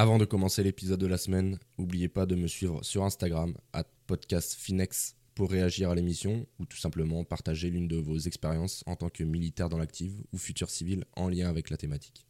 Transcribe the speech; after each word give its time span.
Avant 0.00 0.16
de 0.16 0.24
commencer 0.24 0.62
l'épisode 0.62 0.98
de 0.98 1.06
la 1.06 1.18
semaine, 1.18 1.58
n'oubliez 1.76 2.08
pas 2.08 2.24
de 2.24 2.34
me 2.34 2.46
suivre 2.46 2.82
sur 2.82 3.04
Instagram, 3.04 3.52
à 3.74 3.84
podcastfinex, 4.06 5.14
pour 5.34 5.50
réagir 5.50 5.90
à 5.90 5.94
l'émission 5.94 6.46
ou 6.58 6.64
tout 6.64 6.78
simplement 6.78 7.22
partager 7.22 7.68
l'une 7.68 7.86
de 7.86 7.98
vos 7.98 8.16
expériences 8.16 8.82
en 8.86 8.96
tant 8.96 9.10
que 9.10 9.24
militaire 9.24 9.68
dans 9.68 9.76
l'active 9.76 10.14
ou 10.32 10.38
futur 10.38 10.70
civil 10.70 11.04
en 11.16 11.28
lien 11.28 11.50
avec 11.50 11.68
la 11.68 11.76
thématique. 11.76 12.26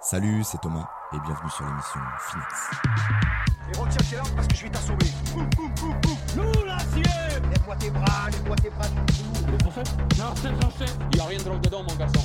Salut, 0.00 0.42
c'est 0.44 0.56
Thomas 0.62 0.88
et 1.12 1.18
bienvenue 1.26 1.50
sur 1.50 1.66
l'émission 1.66 2.00
Finex. 2.18 2.54
Et 3.68 3.78
retiens 3.78 4.08
tes 4.08 4.16
larmes 4.16 4.34
parce 4.34 4.48
que 4.48 4.56
je 4.56 4.62
vais 4.62 4.70
t'assommer. 4.70 4.98
Nous 6.36 6.64
l'acier 6.64 7.02
Lève-moi 7.50 7.76
tes 7.76 7.90
bras, 7.90 8.30
lève-moi 8.30 8.56
tes 8.56 8.70
bras, 8.70 8.88
Non, 10.18 10.34
c'est. 10.78 10.86
Il 11.12 11.20
a 11.20 11.24
rien 11.26 11.38
de 11.38 11.44
drôle 11.44 11.60
dedans, 11.60 11.82
mon 11.82 11.94
garçon. 11.96 12.20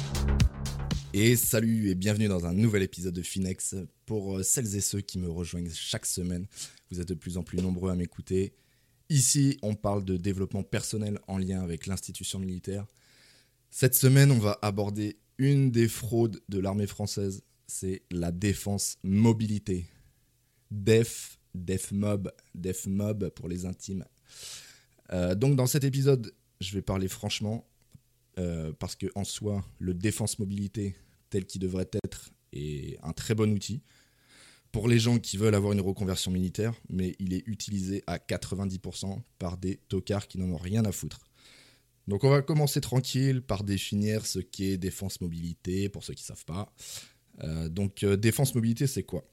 Et 1.11 1.35
salut 1.35 1.89
et 1.89 1.95
bienvenue 1.95 2.27
dans 2.27 2.45
un 2.45 2.53
nouvel 2.53 2.83
épisode 2.83 3.15
de 3.15 3.23
Finex. 3.23 3.75
Pour 4.05 4.37
euh, 4.37 4.43
celles 4.43 4.75
et 4.75 4.81
ceux 4.81 5.01
qui 5.01 5.17
me 5.17 5.27
rejoignent 5.27 5.71
chaque 5.73 6.05
semaine, 6.05 6.45
vous 6.91 7.01
êtes 7.01 7.07
de 7.07 7.15
plus 7.15 7.37
en 7.37 7.43
plus 7.43 7.57
nombreux 7.57 7.89
à 7.89 7.95
m'écouter. 7.95 8.53
Ici, 9.09 9.57
on 9.63 9.73
parle 9.73 10.05
de 10.05 10.17
développement 10.17 10.61
personnel 10.61 11.19
en 11.27 11.39
lien 11.39 11.61
avec 11.61 11.87
l'institution 11.87 12.37
militaire. 12.37 12.85
Cette 13.71 13.95
semaine, 13.95 14.29
on 14.29 14.37
va 14.37 14.59
aborder 14.61 15.17
une 15.39 15.71
des 15.71 15.87
fraudes 15.87 16.41
de 16.47 16.59
l'armée 16.59 16.85
française, 16.85 17.43
c'est 17.65 18.03
la 18.11 18.31
défense 18.31 18.99
mobilité. 19.01 19.87
DEF, 20.69 21.39
DEFMOB, 21.55 22.31
DEFMOB 22.53 23.29
pour 23.29 23.49
les 23.49 23.65
intimes. 23.65 24.05
Euh, 25.11 25.33
donc 25.33 25.55
dans 25.55 25.65
cet 25.65 25.83
épisode, 25.83 26.35
je 26.61 26.71
vais 26.73 26.83
parler 26.83 27.07
franchement, 27.07 27.65
euh, 28.39 28.71
parce 28.79 28.95
que 28.95 29.07
en 29.15 29.23
soi, 29.23 29.65
le 29.79 29.93
défense 29.93 30.39
mobilité 30.39 30.95
tel 31.29 31.45
qu'il 31.45 31.61
devrait 31.61 31.89
être 32.05 32.31
est 32.53 32.97
un 33.03 33.11
très 33.11 33.35
bon 33.35 33.51
outil 33.51 33.81
pour 34.71 34.87
les 34.87 34.99
gens 34.99 35.19
qui 35.19 35.35
veulent 35.35 35.55
avoir 35.55 35.73
une 35.73 35.81
reconversion 35.81 36.31
militaire, 36.31 36.73
mais 36.89 37.15
il 37.19 37.33
est 37.33 37.43
utilisé 37.47 38.03
à 38.07 38.17
90% 38.17 39.19
par 39.39 39.57
des 39.57 39.77
tocards 39.89 40.27
qui 40.27 40.37
n'en 40.37 40.53
ont 40.53 40.57
rien 40.57 40.85
à 40.85 40.91
foutre. 40.91 41.19
Donc 42.07 42.23
on 42.23 42.29
va 42.29 42.41
commencer 42.41 42.79
tranquille 42.79 43.41
par 43.41 43.63
définir 43.63 44.25
ce 44.25 44.39
qu'est 44.39 44.77
défense 44.77 45.21
mobilité 45.21 45.89
pour 45.89 46.03
ceux 46.03 46.13
qui 46.13 46.23
ne 46.23 46.27
savent 46.27 46.45
pas. 46.45 46.71
Euh, 47.43 47.67
donc 47.67 48.03
euh, 48.03 48.15
défense 48.15 48.55
mobilité 48.55 48.87
c'est 48.87 49.03
quoi? 49.03 49.25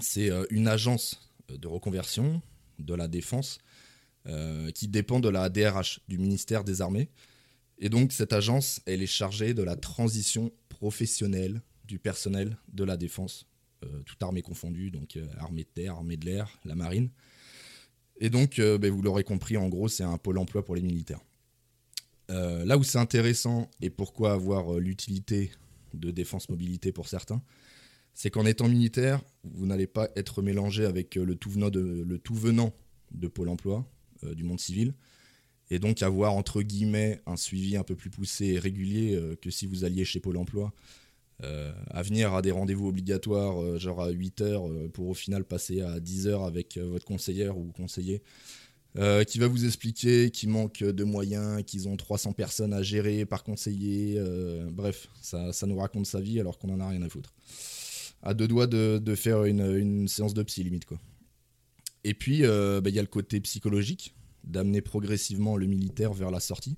C'est 0.00 0.30
une 0.50 0.68
agence 0.68 1.32
de 1.48 1.66
reconversion 1.66 2.40
de 2.78 2.94
la 2.94 3.08
défense 3.08 3.58
qui 4.74 4.86
dépend 4.86 5.18
de 5.18 5.28
la 5.28 5.48
DRH, 5.48 6.00
du 6.06 6.18
ministère 6.18 6.62
des 6.62 6.82
Armées. 6.82 7.10
Et 7.78 7.88
donc 7.88 8.12
cette 8.12 8.32
agence, 8.32 8.80
elle 8.86 9.02
est 9.02 9.06
chargée 9.06 9.54
de 9.54 9.62
la 9.62 9.76
transition 9.76 10.52
professionnelle 10.68 11.62
du 11.84 11.98
personnel 11.98 12.58
de 12.72 12.84
la 12.84 12.96
défense, 12.96 13.46
euh, 13.84 14.02
toute 14.02 14.22
armée 14.22 14.42
confondue, 14.42 14.90
donc 14.90 15.16
euh, 15.16 15.26
armée 15.38 15.62
de 15.62 15.68
terre, 15.68 15.94
armée 15.94 16.16
de 16.16 16.26
l'air, 16.26 16.58
la 16.64 16.74
marine. 16.74 17.10
Et 18.20 18.30
donc, 18.30 18.58
euh, 18.58 18.78
ben, 18.78 18.90
vous 18.90 19.00
l'aurez 19.00 19.24
compris, 19.24 19.56
en 19.56 19.68
gros, 19.68 19.88
c'est 19.88 20.02
un 20.02 20.18
pôle 20.18 20.38
emploi 20.38 20.64
pour 20.64 20.74
les 20.74 20.82
militaires. 20.82 21.20
là 22.28 22.76
où 22.76 22.82
c'est 22.82 22.98
intéressant 22.98 23.70
et 23.80 23.90
pourquoi 23.90 24.32
avoir 24.32 24.78
l'utilité 24.78 25.50
de 25.94 26.10
défense 26.10 26.50
mobilité 26.50 26.92
pour 26.92 27.08
certains, 27.08 27.42
c'est 28.12 28.30
qu'en 28.30 28.44
étant 28.44 28.68
militaire, 28.68 29.22
vous 29.44 29.64
n'allez 29.64 29.86
pas 29.86 30.10
être 30.16 30.42
mélangé 30.42 30.84
avec 30.84 31.14
le 31.14 31.34
tout 31.36 31.50
venant 31.50 31.70
de, 31.70 31.80
le 31.80 32.18
tout 32.18 32.34
venant 32.34 32.74
de 33.12 33.28
Pôle 33.28 33.48
emploi, 33.48 33.88
du 34.34 34.44
monde 34.44 34.60
civil 34.60 34.92
et 35.70 35.78
donc 35.78 36.02
avoir 36.02 36.32
entre 36.34 36.62
guillemets 36.62 37.20
un 37.26 37.36
suivi 37.36 37.76
un 37.76 37.82
peu 37.82 37.94
plus 37.94 38.10
poussé 38.10 38.46
et 38.46 38.58
régulier 38.58 39.14
euh, 39.14 39.36
que 39.40 39.50
si 39.50 39.66
vous 39.66 39.84
alliez 39.84 40.04
chez 40.04 40.20
Pôle 40.20 40.36
Emploi. 40.36 40.72
Euh, 41.44 41.72
à 41.90 42.02
venir 42.02 42.34
à 42.34 42.42
des 42.42 42.50
rendez-vous 42.50 42.88
obligatoires, 42.88 43.62
euh, 43.62 43.78
genre 43.78 44.02
à 44.02 44.10
8 44.10 44.40
heures, 44.40 44.64
pour 44.92 45.06
au 45.06 45.14
final 45.14 45.44
passer 45.44 45.82
à 45.82 46.00
10 46.00 46.26
heures 46.26 46.44
avec 46.44 46.78
votre 46.78 47.04
conseillère 47.04 47.56
ou 47.56 47.70
conseiller, 47.72 48.22
qui 49.28 49.38
va 49.38 49.46
vous 49.46 49.64
expliquer 49.64 50.32
qu'il 50.32 50.48
manque 50.48 50.82
de 50.82 51.04
moyens, 51.04 51.62
qu'ils 51.64 51.86
ont 51.86 51.96
300 51.96 52.32
personnes 52.32 52.72
à 52.72 52.82
gérer 52.82 53.24
par 53.24 53.44
conseiller. 53.44 54.20
bref, 54.72 55.06
ça, 55.22 55.52
ça, 55.52 55.68
nous 55.68 55.78
raconte 55.78 56.06
sa 56.06 56.20
vie 56.20 56.40
alors 56.40 56.58
qu'on 56.58 56.70
en 56.70 56.80
a 56.80 56.88
rien 56.88 57.02
à 57.02 57.08
foutre. 57.08 57.32
À 58.24 58.34
deux 58.34 58.48
doigts 58.48 58.66
de, 58.66 59.00
de 59.00 59.14
faire 59.14 59.44
une, 59.44 59.60
une, 59.76 60.08
séance 60.08 60.34
de 60.34 60.42
psy, 60.42 60.64
limite, 60.64 60.84
quoi. 60.84 60.98
Et 62.02 62.14
puis, 62.14 62.42
bah, 62.42 62.80
il 62.86 62.94
y 62.94 62.98
a 62.98 63.02
le 63.02 63.06
côté 63.06 63.38
psychologique 63.40 64.16
d'amener 64.44 64.80
progressivement 64.80 65.56
le 65.56 65.66
militaire 65.66 66.12
vers 66.12 66.30
la 66.30 66.40
sortie, 66.40 66.76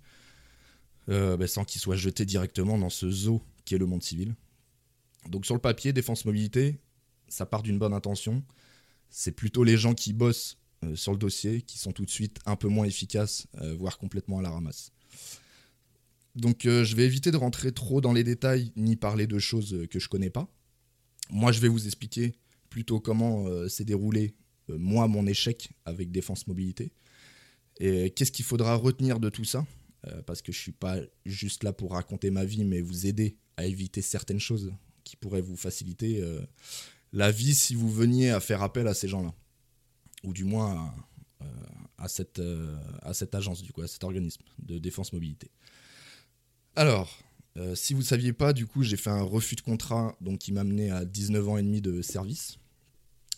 euh, 1.08 1.36
bah, 1.36 1.46
sans 1.46 1.64
qu'il 1.64 1.80
soit 1.80 1.96
jeté 1.96 2.24
directement 2.24 2.78
dans 2.78 2.90
ce 2.90 3.10
zoo 3.10 3.42
qui 3.64 3.74
est 3.74 3.78
le 3.78 3.86
monde 3.86 4.02
civil. 4.02 4.34
Donc 5.28 5.46
sur 5.46 5.54
le 5.54 5.60
papier, 5.60 5.92
défense 5.92 6.24
mobilité, 6.24 6.80
ça 7.28 7.46
part 7.46 7.62
d'une 7.62 7.78
bonne 7.78 7.92
intention. 7.92 8.42
C'est 9.08 9.32
plutôt 9.32 9.64
les 9.64 9.76
gens 9.76 9.94
qui 9.94 10.12
bossent 10.12 10.58
euh, 10.84 10.94
sur 10.96 11.12
le 11.12 11.18
dossier 11.18 11.62
qui 11.62 11.78
sont 11.78 11.92
tout 11.92 12.04
de 12.04 12.10
suite 12.10 12.38
un 12.46 12.56
peu 12.56 12.68
moins 12.68 12.84
efficaces, 12.84 13.46
euh, 13.60 13.74
voire 13.74 13.98
complètement 13.98 14.38
à 14.38 14.42
la 14.42 14.50
ramasse. 14.50 14.92
Donc 16.36 16.60
je 16.62 16.94
vais 16.94 17.04
éviter 17.04 17.32
de 17.32 17.36
rentrer 17.36 17.72
trop 17.72 18.00
dans 18.00 18.12
les 18.12 18.22
détails 18.22 18.70
ni 18.76 18.94
parler 18.94 19.26
de 19.26 19.40
choses 19.40 19.84
que 19.90 19.98
je 19.98 20.08
connais 20.08 20.30
pas. 20.30 20.48
Moi 21.28 21.50
je 21.50 21.58
vais 21.58 21.66
vous 21.66 21.86
expliquer 21.86 22.36
plutôt 22.68 23.00
comment 23.00 23.46
s'est 23.68 23.84
déroulé 23.84 24.36
moi 24.68 25.08
mon 25.08 25.26
échec 25.26 25.72
avec 25.86 26.12
défense 26.12 26.46
mobilité 26.46 26.92
et 27.80 28.10
qu'est-ce 28.10 28.32
qu'il 28.32 28.44
faudra 28.44 28.74
retenir 28.74 29.20
de 29.20 29.28
tout 29.28 29.44
ça? 29.44 29.66
Euh, 30.06 30.22
Parce 30.22 30.42
que 30.42 30.52
je 30.52 30.58
suis 30.58 30.72
pas 30.72 30.98
juste 31.24 31.64
là 31.64 31.72
pour 31.72 31.92
raconter 31.92 32.30
ma 32.30 32.44
vie, 32.44 32.64
mais 32.64 32.80
vous 32.80 33.06
aider 33.06 33.36
à 33.56 33.66
éviter 33.66 34.02
certaines 34.02 34.40
choses 34.40 34.72
qui 35.04 35.16
pourraient 35.16 35.40
vous 35.40 35.56
faciliter 35.56 36.22
euh, 36.22 36.40
la 37.12 37.30
vie 37.30 37.54
si 37.54 37.74
vous 37.74 37.90
veniez 37.90 38.30
à 38.30 38.40
faire 38.40 38.62
appel 38.62 38.86
à 38.86 38.94
ces 38.94 39.08
gens-là. 39.08 39.34
Ou 40.22 40.32
du 40.32 40.44
moins 40.44 40.94
à, 41.96 42.08
cette, 42.08 42.42
à 43.00 43.14
cette 43.14 43.34
agence, 43.34 43.62
du 43.62 43.72
coup, 43.72 43.80
à 43.80 43.88
cet 43.88 44.04
organisme 44.04 44.42
de 44.58 44.78
défense 44.78 45.14
mobilité. 45.14 45.50
Alors, 46.76 47.18
euh, 47.56 47.74
si 47.74 47.94
vous 47.94 48.00
ne 48.00 48.04
saviez 48.04 48.32
pas, 48.32 48.52
du 48.52 48.66
coup, 48.66 48.82
j'ai 48.82 48.96
fait 48.96 49.10
un 49.10 49.22
refus 49.22 49.56
de 49.56 49.60
contrat 49.60 50.16
donc, 50.20 50.38
qui 50.38 50.52
m'a 50.52 50.64
mené 50.64 50.90
à 50.90 51.04
19 51.04 51.48
ans 51.48 51.56
et 51.56 51.62
demi 51.62 51.80
de 51.80 52.02
service. 52.02 52.58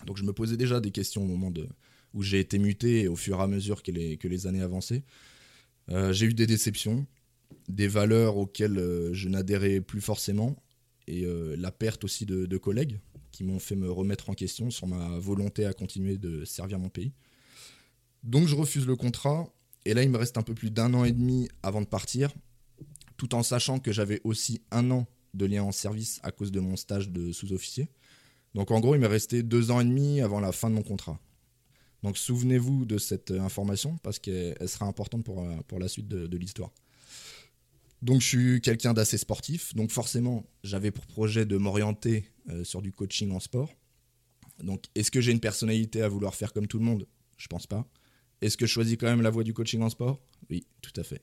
Donc 0.07 0.17
je 0.17 0.25
me 0.25 0.33
posais 0.33 0.57
déjà 0.57 0.81
des 0.81 0.91
questions 0.91 1.23
au 1.23 1.27
moment 1.27 1.51
de, 1.51 1.69
où 2.15 2.23
j'ai 2.23 2.41
été 2.41 2.59
muté 2.59 3.09
au 3.09 3.17
fur 3.17 3.39
et 3.39 3.43
à 3.43 3.47
mesure 3.47 3.83
que 3.83 3.91
les, 3.91 4.47
années 4.47 4.61
avançaient. 4.61 5.03
Euh, 5.91 6.13
j'ai 6.13 6.27
eu 6.27 6.35
des 6.35 6.47
déceptions, 6.47 7.07
des 7.69 7.89
valeurs 7.89 8.37
auxquelles 8.37 8.79
euh, 8.79 9.13
je 9.13 9.29
n'adhérais 9.29 9.81
plus 9.81 10.01
forcément, 10.01 10.57
et 11.09 11.25
euh, 11.25 11.57
la 11.59 11.73
perte 11.73 12.05
aussi 12.05 12.27
de, 12.27 12.47
de 12.47 12.57
collègues 12.59 13.01
qui 13.33 13.45
m'ont 13.45 13.59
fait 13.59 13.77
me 13.77 13.91
remettre 13.91 14.31
en 14.31 14.35
question 14.35 14.71
sur 14.71 14.87
ma 14.87 15.19
volonté 15.19 15.65
à 15.65 15.73
continuer 15.73 16.19
de 16.19 16.45
servir 16.45 16.79
mon 16.79 16.91
pays. 16.91 17.13
Donc 18.23 18.47
je 18.47 18.55
refuse 18.55 18.87
le 18.87 18.95
contrat, 18.95 19.49
et 19.85 19.95
là 19.95 20.03
il 20.03 20.11
me 20.11 20.19
reste 20.19 20.39
un 20.39 20.43
peu 20.43 20.55
plus 20.55 20.71
d'un 20.71 20.95
an 20.95 21.05
et 21.05 21.13
demi 21.13 21.49
avant 21.63 21.81
de 21.81 21.87
partir, 21.87 22.33
tout 23.17 23.35
en 23.35 23.43
sachant 23.43 23.79
que 23.79 23.91
j'avais 23.91 24.21
aussi 24.25 24.63
un 24.71 24.91
an 24.91 25.07
de 25.35 25.47
lien 25.47 25.63
en 25.63 25.73
service 25.73 26.21
à 26.23 26.31
cause 26.31 26.53
de 26.53 26.61
mon 26.61 26.77
stage 26.77 27.09
de 27.09 27.33
sous-officier. 27.33 27.89
Donc 28.55 28.71
en 28.71 28.81
gros, 28.81 28.95
il 28.95 29.01
m'est 29.01 29.07
resté 29.07 29.43
deux 29.43 29.71
ans 29.71 29.81
et 29.81 29.85
demi 29.85 30.21
avant 30.21 30.41
la 30.41 30.53
fin 30.53 30.69
de 30.69 30.75
mon 30.75 30.83
contrat. 30.83 31.19
Donc 32.03 32.19
souvenez-vous 32.19 32.85
de 32.85 32.99
cette 32.99 33.31
euh, 33.31 33.41
information 33.41 33.99
parce 34.03 34.19
qu'elle 34.19 34.69
sera 34.69 34.87
importante 34.87 35.25
pour, 35.25 35.45
euh, 35.45 35.79
la 35.79 35.89
suite 35.89 36.09
de, 36.09 36.37
l'histoire. 36.37 36.73
Donc 38.03 38.21
je 38.21 38.27
suis 38.27 38.61
quelqu'un 38.61 38.95
d'assez 38.95 39.19
sportif, 39.19 39.75
donc 39.75 39.91
forcément 39.91 40.45
j'avais 40.65 40.91
pour 40.91 41.07
projet 41.07 41.47
de 41.47 41.57
m'orienter 41.57 42.27
euh, 42.51 42.65
sur 42.65 42.83
du 42.83 42.93
coaching 42.93 43.31
en 43.31 43.41
sport. 43.41 43.73
Donc 44.63 44.85
est-ce 44.95 45.11
que 45.11 45.21
j'ai 45.21 45.33
une 45.33 45.41
personnalité 45.41 46.03
à 46.03 46.09
vouloir 46.09 46.35
faire 46.35 46.53
comme 46.53 46.67
tout 46.67 46.79
le 46.79 46.85
monde? 46.85 47.07
Je 47.37 47.47
pense 47.47 47.67
pas. 47.67 47.87
Est-ce 48.41 48.57
que 48.57 48.67
je 48.67 48.73
choisis 48.73 48.97
quand 48.97 49.07
même 49.07 49.23
la 49.23 49.31
voie 49.31 49.45
du 49.45 49.55
coaching 49.55 49.83
en 49.83 49.89
sport? 49.89 50.21
Oui, 50.51 50.67
tout 50.81 50.93
à 50.97 51.05
fait. 51.05 51.23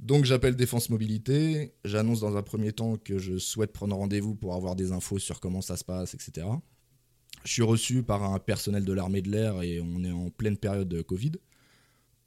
Donc 0.00 0.26
j'appelle 0.26 0.56
Défense 0.56 0.90
Mobilité, 0.90 1.72
j'annonce 1.84 2.20
dans 2.20 2.36
un 2.36 2.42
premier 2.42 2.72
temps 2.72 2.96
que 2.96 3.18
je 3.18 3.38
souhaite 3.38 3.72
prendre 3.72 3.96
rendez-vous 3.96 4.34
pour 4.34 4.54
avoir 4.54 4.76
des 4.76 4.92
infos 4.92 5.18
sur 5.18 5.40
comment 5.40 5.62
ça 5.62 5.78
se 5.78 5.84
passe, 5.84 6.12
etc. 6.12 6.46
Je 7.44 7.52
suis 7.52 7.62
reçu 7.62 8.02
par 8.02 8.22
un 8.24 8.38
personnel 8.38 8.84
de 8.84 8.92
l'armée 8.92 9.20
de 9.20 9.30
l'air 9.30 9.62
et 9.62 9.80
on 9.80 10.02
est 10.02 10.10
en 10.10 10.30
pleine 10.30 10.56
période 10.56 10.88
de 10.88 11.02
Covid. 11.02 11.32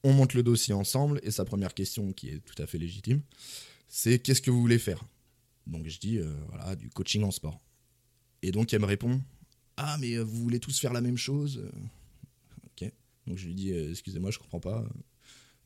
On 0.04 0.14
monte 0.14 0.36
le 0.36 0.44
dossier 0.44 0.76
ensemble 0.76 1.20
et 1.24 1.32
sa 1.32 1.44
première 1.44 1.74
question, 1.74 2.14
qui 2.14 2.30
est 2.30 2.40
tout 2.40 2.62
à 2.62 2.68
fait 2.68 2.78
légitime, 2.78 3.22
c'est 3.88 4.20
qu'est-ce 4.20 4.42
que 4.42 4.52
vous 4.52 4.62
voulez 4.62 4.78
faire? 4.78 5.04
Donc 5.66 5.88
je 5.88 6.00
dis, 6.00 6.20
euh, 6.20 6.32
voilà, 6.50 6.76
du 6.76 6.90
coaching 6.90 7.24
en 7.24 7.32
sport. 7.32 7.60
Et 8.44 8.52
donc 8.52 8.72
elle 8.74 8.82
me 8.82 8.86
répond, 8.86 9.20
ah 9.76 9.98
mais 10.00 10.14
euh, 10.14 10.24
vous 10.24 10.38
voulez 10.38 10.60
tous 10.60 10.80
faire 10.80 10.94
la 10.94 11.02
même 11.02 11.18
chose 11.18 11.64
Ok. 12.66 12.92
Donc 13.26 13.38
je 13.38 13.48
lui 13.48 13.56
dis, 13.56 13.72
euh, 13.72 13.90
excusez-moi, 13.90 14.30
je 14.30 14.38
comprends 14.38 14.60
pas. 14.60 14.86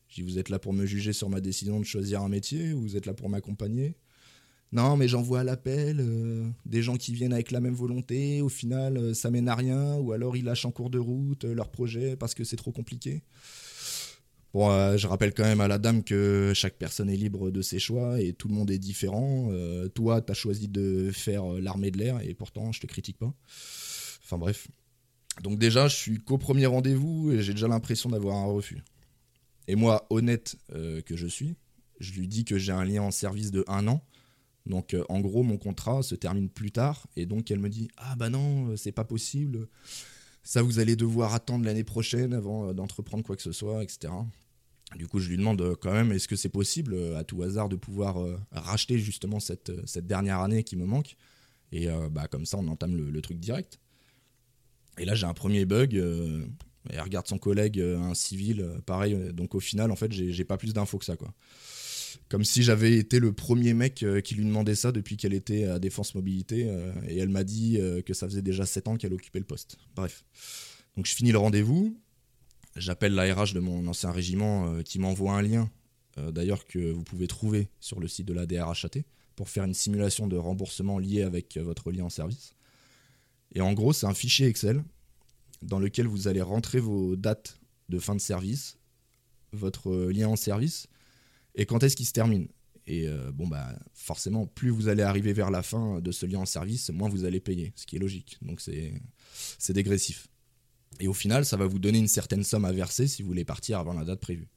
Je 0.07 0.15
dis, 0.15 0.21
vous 0.21 0.39
êtes 0.39 0.49
là 0.49 0.59
pour 0.59 0.71
me 0.71 0.85
juger 0.85 1.11
sur 1.11 1.29
ma 1.29 1.41
décision 1.41 1.77
de 1.79 1.85
choisir 1.85 2.21
un 2.21 2.29
métier 2.29 2.73
ou 2.73 2.81
vous 2.81 2.95
êtes 2.95 3.05
là 3.05 3.13
pour 3.13 3.27
m'accompagner? 3.27 3.95
Non, 4.73 4.95
mais 4.95 5.09
j'envoie 5.09 5.41
à 5.41 5.43
l'appel 5.43 5.97
euh, 5.99 6.47
des 6.65 6.81
gens 6.81 6.95
qui 6.95 7.13
viennent 7.13 7.33
avec 7.33 7.51
la 7.51 7.59
même 7.59 7.73
volonté, 7.73 8.41
au 8.41 8.47
final 8.47 8.97
euh, 8.97 9.13
ça 9.13 9.29
mène 9.29 9.49
à 9.49 9.55
rien, 9.55 9.95
ou 9.95 10.13
alors 10.13 10.37
ils 10.37 10.45
lâchent 10.45 10.65
en 10.65 10.71
cours 10.71 10.89
de 10.89 10.97
route 10.97 11.43
euh, 11.43 11.53
leur 11.53 11.69
projet 11.69 12.15
parce 12.15 12.33
que 12.33 12.45
c'est 12.45 12.55
trop 12.55 12.71
compliqué. 12.71 13.21
Bon, 14.53 14.67
je 14.97 15.07
rappelle 15.07 15.33
quand 15.33 15.45
même 15.45 15.61
à 15.61 15.69
la 15.69 15.77
dame 15.77 16.03
que 16.03 16.51
chaque 16.53 16.75
personne 16.75 17.09
est 17.09 17.15
libre 17.15 17.51
de 17.51 17.61
ses 17.61 17.79
choix 17.79 18.19
et 18.19 18.33
tout 18.33 18.49
le 18.49 18.53
monde 18.53 18.69
est 18.69 18.79
différent. 18.79 19.49
Toi, 19.95 20.21
tu 20.21 20.29
as 20.29 20.35
choisi 20.35 20.67
de 20.67 21.09
faire 21.13 21.45
l'armée 21.45 21.89
de 21.89 21.97
l'air 21.97 22.19
et 22.19 22.33
pourtant, 22.33 22.73
je 22.73 22.81
te 22.81 22.85
critique 22.85 23.17
pas. 23.17 23.33
Enfin 24.25 24.37
bref. 24.37 24.67
Donc 25.41 25.57
déjà, 25.57 25.87
je 25.87 25.95
suis 25.95 26.17
qu'au 26.17 26.37
premier 26.37 26.65
rendez-vous 26.65 27.31
et 27.31 27.41
j'ai 27.41 27.53
déjà 27.53 27.69
l'impression 27.69 28.09
d'avoir 28.09 28.35
un 28.35 28.47
refus. 28.47 28.83
Et 29.69 29.75
moi, 29.75 30.05
honnête 30.09 30.57
que 30.67 31.15
je 31.15 31.27
suis, 31.27 31.55
je 32.01 32.11
lui 32.11 32.27
dis 32.27 32.43
que 32.43 32.57
j'ai 32.57 32.73
un 32.73 32.83
lien 32.83 33.03
en 33.03 33.11
service 33.11 33.51
de 33.51 33.63
un 33.69 33.87
an. 33.87 34.03
Donc 34.65 34.93
euh, 34.93 35.03
en 35.09 35.19
gros, 35.19 35.43
mon 35.43 35.57
contrat 35.57 36.03
se 36.03 36.15
termine 36.15 36.49
plus 36.49 36.71
tard 36.71 37.07
et 37.15 37.25
donc 37.25 37.51
elle 37.51 37.59
me 37.59 37.69
dit 37.69 37.89
ah 37.97 38.15
bah 38.15 38.29
non, 38.29 38.69
euh, 38.69 38.77
c'est 38.77 38.91
pas 38.91 39.03
possible. 39.03 39.67
Ça, 40.43 40.61
vous 40.61 40.79
allez 40.79 40.95
devoir 40.95 41.33
attendre 41.33 41.65
l'année 41.65 41.83
prochaine 41.83 42.33
avant 42.33 42.69
euh, 42.69 42.73
d'entreprendre 42.73 43.23
quoi 43.23 43.35
que 43.35 43.41
ce 43.41 43.51
soit, 43.51 43.83
etc. 43.83 44.13
Du 44.95 45.07
coup, 45.07 45.19
je 45.19 45.29
lui 45.29 45.37
demande 45.37 45.75
quand 45.81 45.93
même, 45.93 46.11
est-ce 46.11 46.27
que 46.27 46.35
c'est 46.35 46.49
possible, 46.49 47.15
à 47.15 47.23
tout 47.23 47.41
hasard, 47.43 47.69
de 47.69 47.77
pouvoir 47.77 48.17
racheter 48.51 48.99
justement 48.99 49.39
cette, 49.39 49.71
cette 49.87 50.05
dernière 50.05 50.41
année 50.41 50.65
qui 50.65 50.75
me 50.75 50.85
manque? 50.85 51.15
Et 51.71 51.87
bah, 52.11 52.27
comme 52.27 52.45
ça, 52.45 52.57
on 52.57 52.67
entame 52.67 52.97
le, 52.97 53.21
truc 53.21 53.39
direct. 53.39 53.79
Et 54.97 55.05
là, 55.05 55.15
j'ai 55.15 55.25
un 55.25 55.33
premier 55.33 55.63
bug. 55.63 55.95
elle 55.95 56.99
regarde 56.99 57.25
son 57.25 57.37
collègue, 57.37 57.79
un 57.79 58.13
civil, 58.13 58.69
pareil. 58.85 59.31
donc 59.31 59.55
au 59.55 59.61
final, 59.61 59.91
en 59.91 59.95
fait, 59.95 60.11
j'ai 60.11 60.43
pas 60.43 60.57
plus 60.57 60.73
d'infos 60.73 60.97
que 60.97 61.05
ça, 61.05 61.15
quoi. 61.15 61.33
Comme 62.31 62.45
si 62.45 62.63
j'avais 62.63 62.95
été 62.97 63.19
le 63.19 63.33
premier 63.33 63.73
mec 63.73 64.03
euh, 64.03 64.21
qui 64.21 64.35
lui 64.35 64.45
demandait 64.45 64.75
ça 64.75 64.93
depuis 64.93 65.17
qu'elle 65.17 65.33
était 65.33 65.65
à 65.65 65.79
Défense 65.79 66.15
Mobilité. 66.15 66.63
euh, 66.69 66.93
et 67.05 67.17
elle 67.17 67.27
m'a 67.27 67.43
dit 67.43 67.77
euh, 67.77 68.01
que 68.01 68.13
ça 68.13 68.25
faisait 68.25 68.41
déjà 68.41 68.65
7 68.65 68.87
ans 68.87 68.95
qu'elle 68.95 69.11
occupait 69.13 69.39
le 69.39 69.45
poste. 69.45 69.75
Bref. 69.97 70.23
Donc 70.95 71.07
je 71.07 71.13
finis 71.13 71.33
le 71.33 71.39
rendez-vous. 71.39 71.99
J'appelle 72.77 73.15
la 73.15 73.35
RH 73.35 73.53
de 73.53 73.59
mon 73.59 73.85
ancien 73.85 74.11
régiment 74.11 74.81
qui 74.83 74.97
m'envoie 74.97 75.33
un 75.33 75.41
lien, 75.41 75.69
d'ailleurs 76.15 76.65
que 76.65 76.79
vous 76.79 77.03
pouvez 77.03 77.27
trouver 77.27 77.67
sur 77.81 77.99
le 77.99 78.07
site 78.07 78.27
de 78.27 78.33
la 78.33 78.45
DRHAT, 78.45 79.03
pour 79.35 79.49
faire 79.49 79.65
une 79.65 79.73
simulation 79.73 80.25
de 80.27 80.37
remboursement 80.37 80.99
lié 80.99 81.23
avec 81.23 81.57
votre 81.57 81.91
lien 81.91 82.05
en 82.05 82.09
service. 82.09 82.53
Et 83.53 83.59
en 83.59 83.73
gros, 83.73 83.91
c'est 83.91 84.05
un 84.05 84.13
fichier 84.13 84.47
Excel 84.47 84.85
dans 85.61 85.79
lequel 85.79 86.07
vous 86.07 86.29
allez 86.29 86.41
rentrer 86.41 86.79
vos 86.79 87.17
dates 87.17 87.59
de 87.89 87.99
fin 87.99 88.15
de 88.15 88.21
service, 88.21 88.77
votre 89.51 90.09
lien 90.09 90.29
en 90.29 90.37
service, 90.37 90.87
et 91.55 91.65
quand 91.65 91.83
est-ce 91.83 91.95
qu'il 91.95 92.05
se 92.05 92.13
termine? 92.13 92.47
Et 92.87 93.07
euh, 93.07 93.31
bon, 93.31 93.47
bah, 93.47 93.77
forcément, 93.93 94.47
plus 94.47 94.69
vous 94.69 94.87
allez 94.87 95.03
arriver 95.03 95.33
vers 95.33 95.51
la 95.51 95.61
fin 95.61 95.99
de 96.01 96.11
ce 96.11 96.25
lien 96.25 96.39
en 96.39 96.45
service, 96.45 96.89
moins 96.89 97.09
vous 97.09 97.25
allez 97.25 97.39
payer, 97.39 97.73
ce 97.75 97.85
qui 97.85 97.95
est 97.95 97.99
logique. 97.99 98.37
Donc 98.41 98.61
c'est 98.61 99.73
dégressif. 99.73 100.27
Et 100.99 101.07
au 101.07 101.13
final, 101.13 101.45
ça 101.45 101.57
va 101.57 101.65
vous 101.65 101.79
donner 101.79 101.99
une 101.99 102.07
certaine 102.07 102.43
somme 102.43 102.65
à 102.65 102.71
verser 102.71 103.07
si 103.07 103.21
vous 103.21 103.29
voulez 103.29 103.45
partir 103.45 103.79
avant 103.79 103.93
la 103.93 104.03
date 104.03 104.19
prévue. 104.19 104.49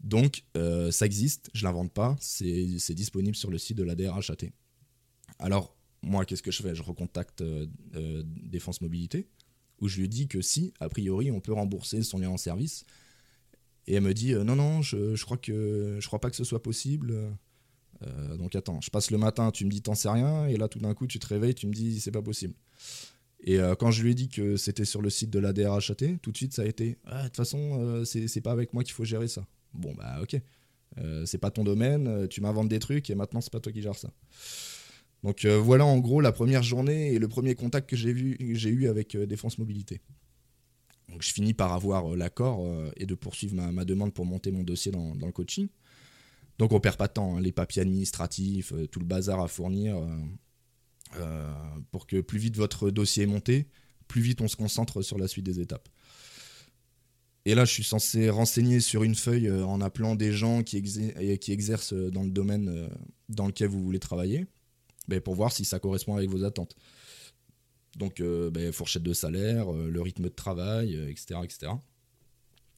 Donc, 0.00 0.44
euh, 0.56 0.90
ça 0.90 1.06
existe, 1.06 1.48
je 1.54 1.64
l'invente 1.64 1.92
pas, 1.92 2.16
c'est 2.20 2.94
disponible 2.94 3.36
sur 3.36 3.50
le 3.50 3.56
site 3.56 3.76
de 3.78 3.84
la 3.84 3.94
DRHAT. 3.94 4.50
Alors, 5.38 5.74
moi, 6.02 6.26
qu'est-ce 6.26 6.42
que 6.42 6.50
je 6.50 6.62
fais? 6.62 6.74
Je 6.74 6.82
recontacte 6.82 7.40
euh, 7.40 7.66
Défense 8.26 8.82
Mobilité, 8.82 9.28
où 9.80 9.88
je 9.88 10.00
lui 10.00 10.08
dis 10.08 10.28
que 10.28 10.42
si, 10.42 10.74
a 10.80 10.88
priori, 10.88 11.30
on 11.30 11.40
peut 11.40 11.54
rembourser 11.54 12.02
son 12.02 12.18
lien 12.18 12.28
en 12.28 12.36
service. 12.36 12.84
Et 13.86 13.94
elle 13.94 14.02
me 14.02 14.14
dit 14.14 14.34
euh, 14.34 14.44
non, 14.44 14.56
non, 14.56 14.82
je, 14.82 15.14
je 15.14 15.24
crois 15.24 15.36
que 15.36 15.98
je 16.00 16.06
crois 16.06 16.20
pas 16.20 16.30
que 16.30 16.36
ce 16.36 16.44
soit 16.44 16.62
possible. 16.62 17.34
Euh, 18.06 18.36
donc 18.36 18.54
attends, 18.54 18.80
je 18.80 18.90
passe 18.90 19.10
le 19.10 19.18
matin, 19.18 19.50
tu 19.50 19.64
me 19.64 19.70
dis 19.70 19.82
t'en 19.82 19.94
sais 19.94 20.08
rien, 20.08 20.46
et 20.46 20.56
là 20.56 20.68
tout 20.68 20.78
d'un 20.78 20.94
coup 20.94 21.06
tu 21.06 21.18
te 21.18 21.26
réveilles, 21.26 21.54
tu 21.54 21.66
me 21.66 21.72
dis 21.72 22.00
c'est 22.00 22.10
pas 22.10 22.22
possible. 22.22 22.54
Et 23.40 23.58
euh, 23.58 23.74
quand 23.74 23.90
je 23.90 24.02
lui 24.02 24.12
ai 24.12 24.14
dit 24.14 24.28
que 24.28 24.56
c'était 24.56 24.84
sur 24.84 25.02
le 25.02 25.10
site 25.10 25.30
de 25.30 25.38
la 25.38 25.52
DRHAT, 25.52 26.18
tout 26.22 26.32
de 26.32 26.36
suite 26.36 26.54
ça 26.54 26.62
a 26.62 26.64
été 26.64 26.98
Ah, 27.04 27.22
de 27.22 27.28
toute 27.28 27.36
façon, 27.36 27.78
euh, 27.80 28.04
c'est 28.04 28.40
pas 28.40 28.52
avec 28.52 28.72
moi 28.72 28.82
qu'il 28.84 28.94
faut 28.94 29.04
gérer 29.04 29.28
ça. 29.28 29.46
Bon, 29.74 29.94
bah 29.94 30.20
ok. 30.22 30.40
C'est 31.24 31.38
pas 31.38 31.50
ton 31.50 31.64
domaine, 31.64 32.28
tu 32.28 32.40
m'inventes 32.40 32.68
des 32.68 32.78
trucs 32.78 33.10
et 33.10 33.16
maintenant 33.16 33.40
c'est 33.40 33.52
pas 33.52 33.58
toi 33.58 33.72
qui 33.72 33.82
gères 33.82 33.96
ça. 33.96 34.12
Donc 35.24 35.44
voilà 35.44 35.84
en 35.84 35.98
gros 35.98 36.20
la 36.20 36.30
première 36.30 36.62
journée 36.62 37.12
et 37.12 37.18
le 37.18 37.26
premier 37.26 37.56
contact 37.56 37.90
que 37.90 37.96
j'ai 37.96 38.10
eu 38.12 38.86
avec 38.88 39.16
Défense 39.16 39.58
Mobilité. 39.58 40.00
Donc 41.14 41.22
je 41.22 41.32
finis 41.32 41.54
par 41.54 41.72
avoir 41.72 42.12
euh, 42.12 42.16
l'accord 42.16 42.66
euh, 42.66 42.90
et 42.96 43.06
de 43.06 43.14
poursuivre 43.14 43.54
ma, 43.54 43.70
ma 43.70 43.84
demande 43.84 44.12
pour 44.12 44.26
monter 44.26 44.50
mon 44.50 44.64
dossier 44.64 44.90
dans, 44.90 45.14
le 45.14 45.30
coaching. 45.30 45.68
Donc 46.58 46.72
on 46.72 46.80
perd 46.80 46.96
pas 46.96 47.06
de 47.06 47.12
temps, 47.12 47.36
hein, 47.36 47.40
les 47.40 47.52
papiers 47.52 47.82
administratifs, 47.82 48.72
euh, 48.72 48.88
tout 48.88 48.98
le 48.98 49.06
bazar 49.06 49.40
à 49.40 49.46
fournir. 49.46 49.96
pour 51.92 52.08
que 52.08 52.20
plus 52.20 52.40
vite 52.40 52.56
votre 52.56 52.90
dossier 52.90 53.22
est 53.22 53.28
monté, 53.28 53.68
plus 54.08 54.22
vite 54.22 54.40
on 54.40 54.48
se 54.48 54.56
concentre 54.56 55.02
sur 55.02 55.16
la 55.16 55.28
suite 55.28 55.44
des 55.44 55.60
étapes. 55.60 55.88
Et 57.44 57.54
là, 57.54 57.64
je 57.64 57.72
suis 57.72 57.84
censé 57.84 58.28
renseigner 58.28 58.80
sur 58.80 59.04
une 59.04 59.14
feuille 59.14 59.48
en 59.52 59.80
appelant 59.80 60.16
des 60.16 60.32
gens 60.32 60.64
qui, 60.64 60.76
exercent 60.76 61.94
dans 61.94 62.24
le 62.24 62.30
domaine 62.30 62.88
dans 63.28 63.46
lequel 63.46 63.68
vous 63.68 63.84
voulez 63.84 64.00
travailler, 64.00 64.46
ben, 65.06 65.20
pour 65.20 65.36
voir 65.36 65.52
si 65.52 65.64
ça 65.64 65.78
correspond 65.78 66.16
avec 66.16 66.28
vos 66.28 66.42
attentes. 66.42 66.74
Donc, 67.96 68.20
euh, 68.20 68.50
ben, 68.50 68.72
fourchette 68.72 69.02
de 69.02 69.12
salaire, 69.12 69.72
euh, 69.72 69.90
le 69.90 70.00
rythme 70.00 70.24
de 70.24 70.28
travail, 70.28 70.94
etc. 71.08 71.40
etc. 71.44 71.72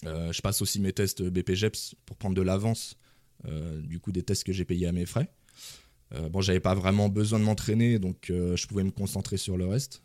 Euh, 0.05 0.33
je 0.33 0.43
passe 0.43 0.61
aussi 0.63 0.81
mes 0.81 0.93
tests 0.93 1.23
BPGEPS 1.23 1.95
pour 2.05 2.17
prendre 2.17 2.35
de 2.35 2.43
l'avance, 2.43 2.97
du 3.83 4.01
coup, 4.01 4.13
des 4.13 4.23
tests 4.23 4.45
que 4.45 4.53
j'ai 4.53 4.65
payés 4.65 4.89
à 4.89 4.93
mes 4.93 5.07
frais. 5.07 5.31
Bon, 6.31 6.41
j'avais 6.41 6.61
pas 6.61 6.75
vraiment 6.75 7.09
besoin 7.09 7.39
de 7.39 7.45
m'entraîner, 7.45 7.99
donc 7.99 8.27
je 8.29 8.67
pouvais 8.67 8.83
me 8.83 8.91
concentrer 8.91 9.37
sur 9.37 9.57
le 9.57 9.67
reste 9.67 10.03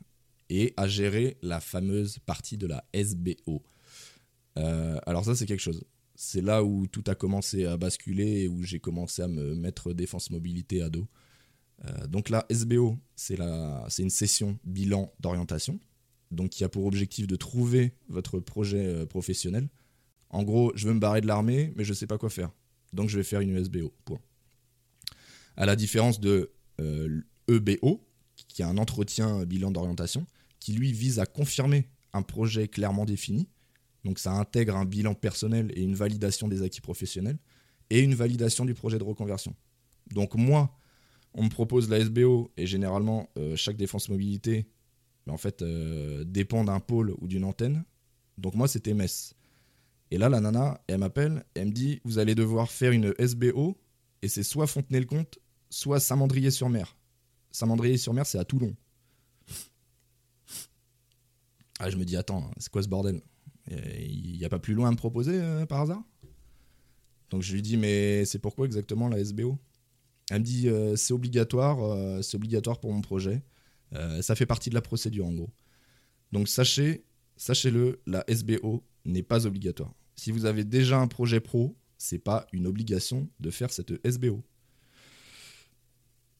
et 0.49 0.73
à 0.77 0.87
gérer 0.87 1.37
la 1.41 1.59
fameuse 1.59 2.19
partie 2.19 2.57
de 2.57 2.67
la 2.67 2.83
SBO. 2.93 3.63
Alors 4.55 5.25
ça, 5.25 5.35
c'est 5.35 5.47
quelque 5.47 5.61
chose. 5.61 5.83
C'est 6.13 6.41
là 6.41 6.63
où 6.63 6.85
tout 6.85 7.03
a 7.07 7.15
commencé 7.15 7.65
à 7.65 7.77
basculer 7.77 8.43
et 8.43 8.47
où 8.47 8.61
j'ai 8.63 8.79
commencé 8.79 9.23
à 9.23 9.27
me 9.27 9.55
mettre 9.55 9.91
défense 9.93 10.29
mobilité 10.29 10.83
à 10.83 10.89
dos. 10.89 11.07
Euh, 11.85 12.07
donc 12.07 12.29
la 12.29 12.45
SBO, 12.49 12.97
c'est 13.15 13.37
une 13.37 14.09
session 14.09 14.59
bilan 14.63 15.11
d'orientation, 15.19 15.79
donc 16.29 16.51
qui 16.51 16.63
a 16.63 16.69
pour 16.69 16.85
objectif 16.85 17.27
de 17.27 17.35
trouver 17.35 17.93
votre 18.07 18.39
projet 18.39 18.85
euh, 18.85 19.05
professionnel. 19.05 19.67
En 20.29 20.43
gros, 20.43 20.71
je 20.75 20.87
veux 20.87 20.93
me 20.93 20.99
barrer 20.99 21.21
de 21.21 21.27
l'armée, 21.27 21.73
mais 21.75 21.83
je 21.83 21.93
sais 21.93 22.07
pas 22.07 22.17
quoi 22.17 22.29
faire. 22.29 22.51
Donc 22.93 23.09
je 23.09 23.17
vais 23.17 23.23
faire 23.23 23.41
une 23.41 23.57
SBO. 23.63 23.93
Point 24.05 24.19
à 25.57 25.65
la 25.65 25.75
différence 25.75 26.19
de 26.19 26.51
euh, 26.79 27.21
l'EBO, 27.47 28.03
qui 28.47 28.61
est 28.61 28.65
un 28.65 28.77
entretien 28.77 29.45
bilan 29.45 29.71
d'orientation, 29.71 30.25
qui 30.59 30.73
lui 30.73 30.91
vise 30.91 31.19
à 31.19 31.25
confirmer 31.25 31.87
un 32.13 32.21
projet 32.21 32.67
clairement 32.67 33.05
défini. 33.05 33.47
Donc 34.03 34.19
ça 34.19 34.31
intègre 34.31 34.75
un 34.75 34.85
bilan 34.85 35.13
personnel 35.13 35.71
et 35.75 35.83
une 35.83 35.95
validation 35.95 36.47
des 36.47 36.63
acquis 36.63 36.81
professionnels, 36.81 37.37
et 37.89 37.99
une 37.99 38.15
validation 38.15 38.65
du 38.65 38.73
projet 38.73 38.97
de 38.97 39.03
reconversion. 39.03 39.53
Donc 40.13 40.35
moi, 40.35 40.75
on 41.33 41.43
me 41.43 41.49
propose 41.49 41.89
la 41.89 41.99
SBO, 41.99 42.51
et 42.57 42.67
généralement, 42.67 43.29
euh, 43.37 43.55
chaque 43.55 43.77
défense 43.77 44.09
mobilité 44.09 44.67
en 45.29 45.37
fait, 45.37 45.61
euh, 45.61 46.23
dépend 46.23 46.63
d'un 46.63 46.79
pôle 46.79 47.15
ou 47.19 47.27
d'une 47.27 47.43
antenne. 47.43 47.83
Donc 48.37 48.55
moi, 48.55 48.67
c'était 48.67 48.93
Metz. 48.93 49.33
Et 50.09 50.17
là, 50.17 50.29
la 50.29 50.41
nana, 50.41 50.81
elle 50.87 50.99
m'appelle, 50.99 51.45
elle 51.53 51.67
me 51.67 51.71
dit, 51.71 52.01
vous 52.03 52.19
allez 52.19 52.35
devoir 52.35 52.69
faire 52.69 52.91
une 52.91 53.13
SBO 53.17 53.77
et 54.21 54.27
c'est 54.27 54.43
soit 54.43 54.67
Fontenay-le-Comte, 54.67 55.39
soit 55.69 55.99
Saint-Mandrier-sur-Mer. 55.99 56.97
Saint-Mandrier-sur-Mer, 57.51 58.25
c'est 58.25 58.37
à 58.37 58.45
Toulon. 58.45 58.75
Ah, 61.79 61.89
je 61.89 61.97
me 61.97 62.03
dis, 62.03 62.17
attends, 62.17 62.51
c'est 62.57 62.69
quoi 62.69 62.83
ce 62.83 62.89
bordel? 62.89 63.21
Il 63.69 64.37
n'y 64.37 64.45
a 64.45 64.49
pas 64.49 64.59
plus 64.59 64.73
loin 64.73 64.89
à 64.89 64.91
me 64.91 64.97
proposer 64.97 65.39
euh, 65.39 65.65
par 65.65 65.81
hasard? 65.81 66.03
Donc 67.29 67.41
je 67.41 67.53
lui 67.53 67.61
dis, 67.61 67.77
mais 67.77 68.25
c'est 68.25 68.39
pourquoi 68.39 68.65
exactement 68.65 69.07
la 69.07 69.17
SBO 69.23 69.57
Elle 70.31 70.39
me 70.39 70.45
dit, 70.45 70.69
euh, 70.69 70.95
c'est 70.95 71.13
obligatoire, 71.13 71.83
euh, 71.83 72.21
c'est 72.21 72.37
obligatoire 72.37 72.79
pour 72.79 72.93
mon 72.93 73.01
projet. 73.01 73.43
Euh, 73.93 74.21
ça 74.21 74.33
fait 74.33 74.45
partie 74.45 74.69
de 74.69 74.75
la 74.75 74.81
procédure 74.81 75.25
en 75.25 75.33
gros. 75.33 75.49
Donc 76.31 76.47
sachez, 76.47 77.03
sachez-le, 77.35 77.99
la 78.07 78.23
SBO 78.29 78.81
n'est 79.03 79.23
pas 79.23 79.45
obligatoire. 79.45 79.93
Si 80.15 80.31
vous 80.31 80.45
avez 80.45 80.63
déjà 80.63 80.97
un 80.99 81.07
projet 81.07 81.41
pro, 81.41 81.75
c'est 81.97 82.17
pas 82.17 82.47
une 82.53 82.65
obligation 82.65 83.27
de 83.41 83.49
faire 83.49 83.71
cette 83.73 83.91
SBO. 84.07 84.41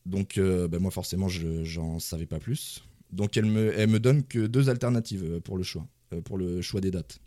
Donc, 0.06 0.40
ben 0.40 0.80
moi, 0.80 0.90
forcément, 0.90 1.28
je 1.28 1.64
j'en 1.64 2.00
savais 2.00 2.26
pas 2.26 2.40
plus. 2.40 2.84
Donc, 3.12 3.38
elle 3.38 3.46
me, 3.46 3.78
elle 3.78 3.90
me 3.90 4.00
donne 4.00 4.24
que 4.24 4.48
deux 4.48 4.70
alternatives 4.70 5.42
pour 5.42 5.58
le 5.58 5.64
choix, 5.64 5.86
pour 6.24 6.38
le 6.38 6.62
choix 6.62 6.82
des 6.82 6.92
dates. 6.92 7.20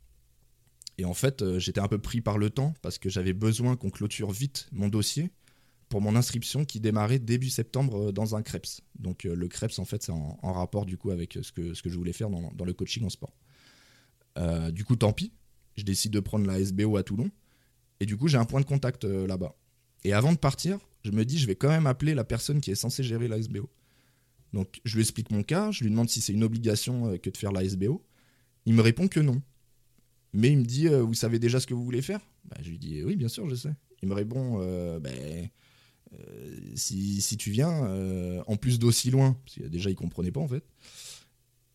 Et 0.98 1.04
en 1.04 1.14
fait, 1.14 1.58
j'étais 1.58 1.80
un 1.80 1.88
peu 1.88 1.98
pris 1.98 2.20
par 2.20 2.38
le 2.38 2.50
temps 2.50 2.74
parce 2.82 2.98
que 2.98 3.08
j'avais 3.08 3.32
besoin 3.34 3.76
qu'on 3.76 3.90
clôture 3.90 4.32
vite 4.32 4.68
mon 4.72 4.88
dossier 4.88 5.30
pour 5.88 6.00
mon 6.00 6.16
inscription 6.16 6.64
qui 6.64 6.80
démarrait 6.80 7.18
début 7.18 7.50
septembre 7.50 8.08
euh, 8.08 8.12
dans 8.12 8.34
un 8.36 8.42
CREPS. 8.42 8.80
Donc, 8.98 9.24
euh, 9.24 9.34
le 9.34 9.48
CREPS, 9.48 9.78
en 9.78 9.84
fait, 9.84 10.02
c'est 10.02 10.12
en, 10.12 10.38
rapport 10.42 10.86
du 10.86 10.96
coup 10.96 11.10
avec 11.10 11.38
ce 11.40 11.52
que, 11.52 11.74
ce 11.74 11.82
que 11.82 11.90
je 11.90 11.96
voulais 11.96 12.12
faire 12.12 12.30
dans, 12.30 12.64
le 12.64 12.72
coaching 12.72 13.04
en 13.04 13.10
sport. 13.10 13.34
Euh, 14.38 14.70
du 14.70 14.84
coup, 14.84 14.96
tant 14.96 15.12
pis. 15.12 15.32
Je 15.76 15.82
décide 15.82 16.12
de 16.12 16.20
prendre 16.20 16.46
la 16.46 16.60
SBO 16.60 16.96
à 16.96 17.02
Toulon. 17.02 17.30
Et 18.00 18.06
du 18.06 18.16
coup, 18.16 18.28
j'ai 18.28 18.38
un 18.38 18.44
point 18.44 18.60
de 18.60 18.66
contact 18.66 19.04
euh, 19.04 19.26
là-bas. 19.26 19.56
Et 20.04 20.12
avant 20.12 20.32
de 20.32 20.38
partir, 20.38 20.78
je 21.04 21.10
me 21.10 21.24
dis, 21.24 21.38
je 21.38 21.46
vais 21.46 21.56
quand 21.56 21.68
même 21.68 21.86
appeler 21.86 22.14
la 22.14 22.24
personne 22.24 22.60
qui 22.60 22.70
est 22.70 22.76
censée 22.76 23.02
gérer 23.02 23.28
la 23.28 23.40
SBO. 23.40 23.68
Donc, 24.52 24.80
je 24.84 24.94
lui 24.94 25.02
explique 25.02 25.30
mon 25.32 25.42
cas, 25.42 25.70
je 25.72 25.82
lui 25.82 25.90
demande 25.90 26.08
si 26.08 26.20
c'est 26.20 26.32
une 26.32 26.44
obligation 26.44 27.08
euh, 27.08 27.16
que 27.16 27.30
de 27.30 27.36
faire 27.36 27.52
la 27.52 27.64
SBO. 27.64 28.04
Il 28.66 28.74
me 28.74 28.82
répond 28.82 29.08
que 29.08 29.20
non. 29.20 29.42
Mais 30.32 30.50
il 30.50 30.58
me 30.58 30.64
dit, 30.64 30.88
euh, 30.88 31.02
vous 31.02 31.14
savez 31.14 31.38
déjà 31.38 31.60
ce 31.60 31.66
que 31.66 31.74
vous 31.74 31.84
voulez 31.84 32.02
faire? 32.02 32.20
Bah, 32.44 32.56
je 32.60 32.70
lui 32.70 32.78
dis 32.78 33.02
oui, 33.02 33.16
bien 33.16 33.28
sûr, 33.28 33.48
je 33.48 33.54
sais. 33.54 33.74
Il 34.02 34.08
me 34.08 34.14
répond 34.14 34.58
euh, 34.60 34.98
ben, 35.00 35.14
euh, 35.14 35.46
si, 36.74 37.20
si 37.20 37.36
tu 37.36 37.50
viens, 37.50 37.84
euh, 37.86 38.42
en 38.46 38.56
plus 38.56 38.78
d'aussi 38.78 39.10
loin, 39.10 39.36
parce 39.44 39.56
que 39.56 39.64
déjà 39.64 39.90
il 39.90 39.96
comprenait 39.96 40.32
pas 40.32 40.40
en 40.40 40.48
fait, 40.48 40.64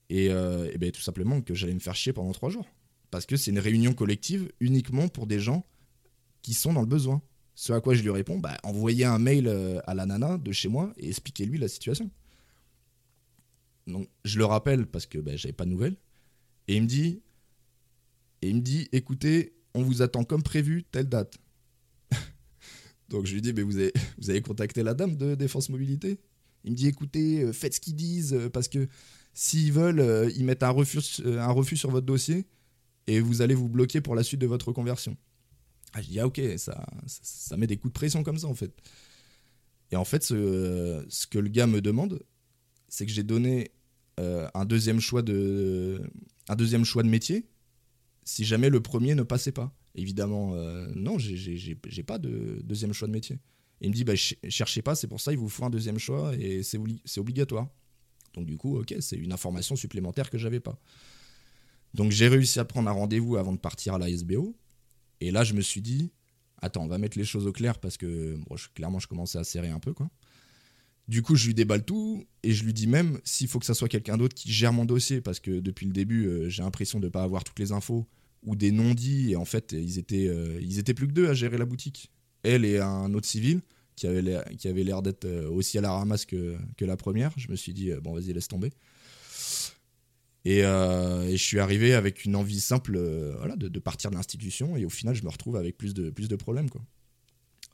et, 0.09 0.29
euh, 0.29 0.69
et 0.73 0.77
ben, 0.77 0.91
tout 0.91 1.01
simplement 1.01 1.41
que 1.41 1.53
j'allais 1.53 1.73
me 1.73 1.79
faire 1.79 1.95
chier 1.95 2.13
pendant 2.13 2.31
trois 2.31 2.49
jours. 2.49 2.67
Parce 3.11 3.25
que 3.25 3.37
c'est 3.37 3.51
une 3.51 3.59
réunion 3.59 3.93
collective 3.93 4.51
uniquement 4.59 5.07
pour 5.07 5.27
des 5.27 5.39
gens 5.39 5.65
qui 6.41 6.53
sont 6.53 6.73
dans 6.73 6.81
le 6.81 6.87
besoin. 6.87 7.21
Ce 7.55 7.73
à 7.73 7.81
quoi 7.81 7.93
je 7.93 8.01
lui 8.01 8.09
réponds, 8.09 8.39
bah, 8.39 8.57
envoyez 8.63 9.05
un 9.05 9.19
mail 9.19 9.47
euh, 9.47 9.79
à 9.85 9.93
la 9.93 10.05
nana 10.05 10.37
de 10.37 10.51
chez 10.51 10.69
moi 10.69 10.93
et 10.97 11.09
expliquez-lui 11.09 11.57
la 11.57 11.67
situation. 11.67 12.09
Donc 13.87 14.07
je 14.23 14.37
le 14.37 14.45
rappelle 14.45 14.85
parce 14.85 15.05
que 15.05 15.17
bah, 15.17 15.35
j'avais 15.35 15.53
pas 15.53 15.65
de 15.65 15.71
nouvelles. 15.71 15.97
Et 16.67 16.75
il 16.75 16.83
me 16.83 16.87
dit, 16.87 17.21
et 18.41 18.49
il 18.49 18.55
me 18.55 18.61
dit, 18.61 18.87
écoutez, 18.91 19.53
on 19.73 19.81
vous 19.81 20.01
attend 20.01 20.23
comme 20.23 20.43
prévu, 20.43 20.83
telle 20.83 21.09
date. 21.09 21.37
Donc 23.09 23.25
je 23.25 23.33
lui 23.33 23.41
dis, 23.41 23.53
mais 23.53 23.61
vous 23.61 23.77
avez, 23.77 23.91
vous 24.17 24.29
avez 24.29 24.41
contacté 24.41 24.83
la 24.83 24.93
dame 24.93 25.15
de 25.15 25.35
Défense 25.35 25.69
Mobilité? 25.69 26.19
Il 26.63 26.71
me 26.71 26.75
dit, 26.75 26.87
écoutez, 26.87 27.41
euh, 27.41 27.53
faites 27.53 27.75
ce 27.75 27.79
qu'ils 27.79 27.95
disent, 27.95 28.33
euh, 28.33 28.49
parce 28.49 28.67
que 28.67 28.87
s'ils 29.33 29.71
veulent, 29.71 30.01
euh, 30.01 30.29
ils 30.35 30.43
mettent 30.43 30.63
un 30.63 30.69
refus, 30.69 30.99
un 31.25 31.51
refus 31.51 31.77
sur 31.77 31.89
votre 31.89 32.05
dossier 32.05 32.45
et 33.07 33.19
vous 33.19 33.41
allez 33.41 33.55
vous 33.55 33.69
bloquer 33.69 34.01
pour 34.01 34.15
la 34.15 34.23
suite 34.23 34.41
de 34.41 34.47
votre 34.47 34.67
reconversion. 34.67 35.15
Ah, 35.93 36.01
je 36.01 36.07
dis, 36.09 36.19
ah 36.19 36.27
ok, 36.27 36.39
ça, 36.57 36.85
ça, 37.07 37.57
met 37.57 37.65
des 37.65 37.77
coups 37.77 37.91
de 37.91 37.97
pression 37.97 38.23
comme 38.23 38.37
ça 38.37 38.47
en 38.47 38.53
fait. 38.53 38.71
Et 39.91 39.95
en 39.95 40.05
fait, 40.05 40.23
ce, 40.23 41.27
que 41.27 41.39
le 41.39 41.49
gars 41.49 41.65
me 41.65 41.81
demande, 41.81 42.21
c'est 42.89 43.07
que 43.07 43.11
j'ai 43.11 43.23
donné 43.23 43.71
un, 44.17 44.65
deuxième 44.65 44.99
choix 44.99 45.23
de, 45.23 45.99
un 46.47 46.55
deuxième 46.55 46.85
choix 46.85 47.01
de 47.01 47.07
métier 47.07 47.47
si 48.23 48.45
jamais 48.45 48.69
le 48.69 48.81
premier 48.81 49.15
ne 49.15 49.23
passait 49.23 49.51
pas. 49.51 49.73
Évidemment, 49.95 50.53
euh, 50.55 50.87
non, 50.95 51.17
j'ai- 51.17 52.03
pas 52.03 52.17
de 52.19 52.61
deuxième 52.63 52.93
choix 52.93 53.07
de 53.07 53.13
métier. 53.13 53.39
Il 53.81 53.89
me 53.89 53.93
dit, 53.95 54.03
bah, 54.03 54.15
ch- 54.15 54.35
cherchez 54.49 54.81
pas, 54.81 54.95
c'est 54.95 55.07
pour 55.07 55.19
ça, 55.21 55.31
il 55.31 55.37
vous 55.37 55.49
faut 55.49 55.65
un 55.65 55.69
deuxième 55.69 55.97
choix 55.99 56.35
et 56.35 56.63
c'est 56.63 56.77
obli- 56.77 57.01
c'est 57.05 57.19
obligatoire. 57.19 57.67
Donc 58.33 58.45
du 58.45 58.57
coup, 58.57 58.77
ok, 58.77 58.93
c'est 58.99 59.15
une 59.17 59.31
information 59.33 59.75
supplémentaire 59.75 60.29
que 60.29 60.37
j'avais 60.37 60.59
pas. 60.59 60.77
Donc 61.93 62.11
j'ai 62.11 62.27
réussi 62.27 62.59
à 62.59 62.65
prendre 62.65 62.89
un 62.89 62.93
rendez-vous 62.93 63.37
avant 63.37 63.53
de 63.53 63.57
partir 63.57 63.95
à 63.95 63.97
la 63.99 64.09
SBO. 64.09 64.55
Et 65.21 65.31
là, 65.31 65.43
je 65.43 65.53
me 65.53 65.61
suis 65.61 65.81
dit, 65.81 66.11
attends, 66.61 66.83
on 66.83 66.87
va 66.87 66.97
mettre 66.97 67.17
les 67.17 67.25
choses 67.25 67.47
au 67.47 67.51
clair 67.51 67.79
parce 67.79 67.97
que 67.97 68.37
clairement, 68.75 68.99
je 68.99 69.07
commençais 69.07 69.37
à 69.39 69.43
serrer 69.43 69.69
un 69.69 69.79
peu, 69.79 69.93
quoi. 69.93 70.09
Du 71.07 71.23
coup, 71.23 71.35
je 71.35 71.47
lui 71.47 71.55
déballe 71.55 71.83
tout 71.83 72.23
et 72.43 72.51
je 72.51 72.63
lui 72.63 72.71
dis 72.73 72.85
même 72.85 73.19
s'il 73.23 73.47
faut 73.47 73.57
que 73.57 73.65
ça 73.65 73.73
soit 73.73 73.89
quelqu'un 73.89 74.15
d'autre 74.15 74.35
qui 74.35 74.51
gère 74.51 74.71
mon 74.71 74.85
dossier 74.85 75.21
parce 75.21 75.39
que 75.39 75.59
depuis 75.59 75.87
le 75.87 75.91
début, 75.91 76.27
euh, 76.27 76.49
j'ai 76.49 76.61
l'impression 76.61 76.99
de 76.99 77.05
ne 77.05 77.09
pas 77.09 77.23
avoir 77.23 77.43
toutes 77.43 77.57
les 77.57 77.71
infos 77.71 78.05
ou 78.43 78.55
des 78.55 78.71
non-dits 78.71 79.31
et 79.31 79.35
en 79.35 79.45
fait, 79.45 79.73
ils 79.73 79.99
étaient, 79.99 80.27
euh, 80.27 80.59
ils 80.61 80.79
étaient 80.79 80.93
plus 80.93 81.07
que 81.07 81.13
deux 81.13 81.27
à 81.27 81.33
gérer 81.33 81.57
la 81.57 81.65
boutique. 81.65 82.11
Elle 82.43 82.65
et 82.65 82.79
un 82.79 83.13
autre 83.13 83.27
civil 83.27 83.61
qui 83.95 84.07
avait 84.07 84.21
l'air, 84.21 85.01
d'être 85.01 85.25
euh, 85.25 85.49
aussi 85.49 85.77
à 85.77 85.81
la 85.81 85.91
ramasse 85.91 86.25
que, 86.25 86.57
que 86.77 86.85
la 86.85 86.95
première. 86.95 87.33
Je 87.35 87.51
me 87.51 87.57
suis 87.57 87.73
dit, 87.73 87.91
euh, 87.91 87.99
bon, 87.99 88.13
vas-y, 88.13 88.31
laisse 88.31 88.47
tomber. 88.47 88.71
Et, 90.45 90.61
je 90.61 91.35
suis 91.35 91.59
arrivé 91.59 91.93
avec 91.93 92.23
une 92.23 92.35
envie 92.35 92.61
simple 92.61 92.97
voilà, 93.37 93.57
de, 93.57 93.79
partir 93.79 94.09
de 94.09 94.15
l'institution 94.15 94.77
et 94.77 94.85
au 94.85 94.89
final, 94.89 95.13
je 95.13 95.23
me 95.23 95.29
retrouve 95.29 95.57
avec 95.57 95.77
plus 95.77 95.93
de, 95.93 96.09
plus 96.09 96.29
de 96.29 96.35
problèmes. 96.37 96.69
Quoi. 96.69 96.81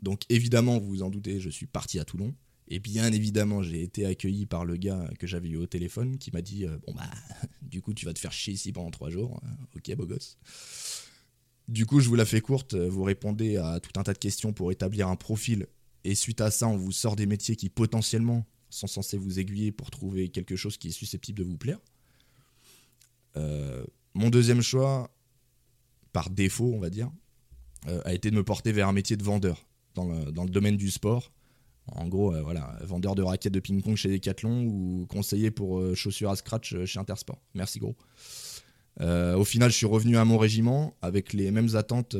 Donc 0.01 0.23
évidemment, 0.29 0.79
vous 0.79 0.89
vous 0.89 1.03
en 1.03 1.09
doutez, 1.09 1.39
je 1.39 1.49
suis 1.49 1.67
parti 1.67 1.99
à 1.99 2.05
Toulon. 2.05 2.33
Et 2.67 2.79
bien 2.79 3.13
évidemment, 3.13 3.61
j'ai 3.61 3.83
été 3.83 4.07
accueilli 4.07 4.47
par 4.47 4.65
le 4.65 4.77
gars 4.77 5.07
que 5.19 5.27
j'avais 5.27 5.49
eu 5.49 5.57
au 5.57 5.67
téléphone 5.67 6.17
qui 6.17 6.31
m'a 6.31 6.41
dit 6.41 6.65
Bon, 6.87 6.93
bah, 6.95 7.03
du 7.75 7.81
coup, 7.81 7.93
tu 7.93 8.05
vas 8.05 8.13
te 8.13 8.19
faire 8.19 8.31
chier 8.31 8.53
ici 8.53 8.71
pendant 8.71 8.89
trois 8.89 9.09
jours. 9.09 9.41
Euh, 9.43 9.77
ok, 9.77 9.93
beau 9.97 10.05
gosse. 10.05 10.37
Du 11.67 11.85
coup, 11.85 11.99
je 11.99 12.07
vous 12.07 12.15
la 12.15 12.23
fais 12.23 12.39
courte. 12.39 12.73
Vous 12.73 13.03
répondez 13.03 13.57
à 13.57 13.81
tout 13.81 13.99
un 13.99 14.03
tas 14.03 14.13
de 14.13 14.17
questions 14.17 14.53
pour 14.53 14.71
établir 14.71 15.09
un 15.09 15.17
profil. 15.17 15.67
Et 16.05 16.15
suite 16.15 16.39
à 16.39 16.51
ça, 16.51 16.69
on 16.69 16.77
vous 16.77 16.93
sort 16.93 17.17
des 17.17 17.25
métiers 17.25 17.57
qui 17.57 17.67
potentiellement 17.67 18.45
sont 18.69 18.87
censés 18.87 19.17
vous 19.17 19.39
aiguiller 19.39 19.73
pour 19.73 19.91
trouver 19.91 20.29
quelque 20.29 20.55
chose 20.55 20.77
qui 20.77 20.87
est 20.87 20.91
susceptible 20.91 21.39
de 21.39 21.43
vous 21.43 21.57
plaire. 21.57 21.79
Euh, 23.35 23.83
mon 24.13 24.29
deuxième 24.29 24.61
choix, 24.61 25.13
par 26.13 26.29
défaut, 26.29 26.71
on 26.73 26.79
va 26.79 26.89
dire, 26.89 27.11
euh, 27.87 28.01
a 28.05 28.13
été 28.13 28.31
de 28.31 28.37
me 28.37 28.43
porter 28.45 28.71
vers 28.71 28.87
un 28.87 28.93
métier 28.93 29.17
de 29.17 29.23
vendeur 29.23 29.67
dans 29.95 30.05
le 30.05 30.49
domaine 30.49 30.77
du 30.77 30.91
sport. 30.91 31.29
En 31.87 32.07
gros, 32.07 32.33
euh, 32.33 32.41
voilà, 32.41 32.77
vendeur 32.81 33.15
de 33.15 33.21
raquettes 33.21 33.53
de 33.53 33.59
ping-pong 33.59 33.95
chez 33.95 34.09
Decathlon 34.09 34.65
ou 34.65 35.05
conseiller 35.07 35.51
pour 35.51 35.79
euh, 35.79 35.93
chaussures 35.93 36.31
à 36.31 36.35
scratch 36.35 36.73
euh, 36.73 36.85
chez 36.85 36.99
Intersport. 36.99 37.39
Merci 37.53 37.79
gros. 37.79 37.95
Au 38.99 39.43
final, 39.43 39.71
je 39.71 39.75
suis 39.75 39.85
revenu 39.85 40.15
à 40.15 40.23
mon 40.23 40.37
régiment 40.37 40.95
avec 41.01 41.33
les 41.33 41.51
mêmes 41.51 41.75
attentes 41.75 42.15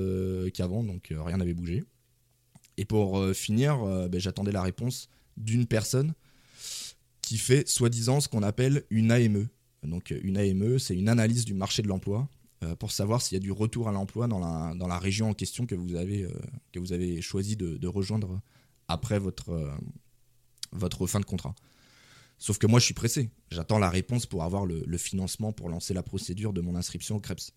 qu'avant, 0.54 0.84
donc 0.84 1.14
rien 1.18 1.38
n'avait 1.38 1.54
bougé. 1.54 1.86
Et 2.76 2.84
pour 2.84 3.26
finir, 3.34 3.78
ben, 4.10 4.20
j'attendais 4.20 4.52
la 4.52 4.62
réponse 4.62 5.08
d'une 5.38 5.68
personne 5.68 6.14
qui 7.22 7.38
fait 7.38 7.66
soi-disant 7.66 8.20
ce 8.20 8.28
qu'on 8.28 8.44
appelle 8.44 8.84
une 8.90 9.10
AME. 9.14 9.48
Donc 9.84 10.10
une 10.10 10.38
AME, 10.38 10.78
c'est 10.78 10.98
une 10.98 11.08
analyse 11.08 11.46
du 11.46 11.54
marché 11.54 11.82
de 11.82 11.88
l'emploi 11.88 12.28
pour 12.78 12.92
savoir 12.92 13.22
s'il 13.22 13.38
y 13.38 13.40
a 13.40 13.42
du 13.42 13.54
retour 13.54 13.88
à 13.88 13.94
l'emploi 13.94 14.28
dans 14.28 14.40
la, 14.40 14.76
dans 14.76 14.90
la 14.90 15.00
région 15.00 15.30
en 15.30 15.34
question 15.34 15.66
que 15.66 15.76
vous 15.76 15.96
avez, 15.96 16.28
que 16.74 16.80
vous 16.80 16.92
avez 16.92 17.22
choisi 17.22 17.56
de 17.56 17.88
rejoindre 17.88 18.42
après 18.88 19.20
votre, 19.20 19.50
euh, 19.50 19.72
votre 20.72 21.08
fin 21.08 21.20
de 21.20 21.26
contrat. 21.26 21.56
Sauf 22.38 22.58
que 22.58 22.68
moi, 22.68 22.80
je 22.80 22.86
suis 22.86 22.94
pressé. 22.94 23.30
J'attends 23.50 23.80
la 23.80 23.90
réponse 23.90 24.26
pour 24.26 24.44
avoir 24.44 24.66
le, 24.66 24.98
financement 24.98 25.54
pour 25.54 25.70
lancer 25.70 25.94
la 25.94 26.04
procédure 26.04 26.54
de 26.54 26.62
mon 26.62 26.76
inscription 26.76 27.16
au 27.16 27.20
CREPS. 27.20 27.52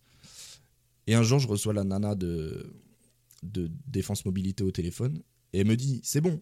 Et 1.06 1.14
un 1.14 1.22
jour, 1.22 1.38
je 1.38 1.48
reçois 1.48 1.72
la 1.72 1.84
nana 1.84 2.14
de, 2.14 2.72
de 3.42 3.70
Défense 3.86 4.24
Mobilité 4.24 4.62
au 4.62 4.70
téléphone 4.70 5.22
et 5.52 5.60
elle 5.60 5.66
me 5.66 5.76
dit 5.76 6.00
C'est 6.04 6.20
bon. 6.20 6.40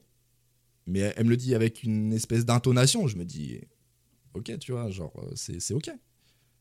Mais 0.86 1.00
elle 1.16 1.24
me 1.24 1.30
le 1.30 1.36
dit 1.36 1.54
avec 1.54 1.82
une 1.82 2.12
espèce 2.12 2.44
d'intonation. 2.44 3.06
Je 3.06 3.16
me 3.16 3.24
dis 3.24 3.60
Ok, 4.34 4.58
tu 4.58 4.72
vois, 4.72 4.90
genre, 4.90 5.12
euh, 5.18 5.32
c'est 5.34 5.72
ok. 5.72 5.90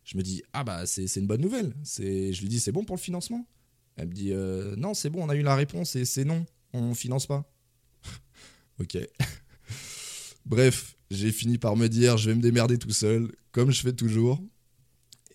Je 0.03 0.17
me 0.17 0.23
dis 0.23 0.43
Ah 0.53 0.63
bah, 0.63 0.85
c'est 0.85 1.13
une 1.17 1.27
bonne 1.27 1.41
nouvelle. 1.41 1.73
Je 1.83 2.39
lui 2.39 2.47
dis 2.47 2.59
C'est 2.59 2.71
bon 2.71 2.85
pour 2.85 2.95
le 2.95 3.01
financement? 3.01 3.45
Elle 3.97 4.09
me 4.09 4.13
dit 4.13 4.31
euh, 4.31 4.75
Non, 4.75 4.93
c'est 4.93 5.09
bon, 5.09 5.23
on 5.23 5.29
a 5.29 5.35
eu 5.35 5.41
la 5.41 5.55
réponse 5.55 5.95
et 5.95 6.05
c'est 6.05 6.25
non, 6.25 6.45
on 6.73 6.93
finance 6.93 7.27
pas. 7.27 7.49
Ok. 8.79 8.97
Bref, 10.45 10.95
j'ai 11.11 11.31
fini 11.31 11.57
par 11.57 11.75
me 11.75 11.87
dire 11.87 12.17
je 12.17 12.29
vais 12.29 12.35
me 12.35 12.41
démerder 12.41 12.77
tout 12.77 12.91
seul, 12.91 13.31
comme 13.51 13.71
je 13.71 13.81
fais 13.81 13.93
toujours. 13.93 14.41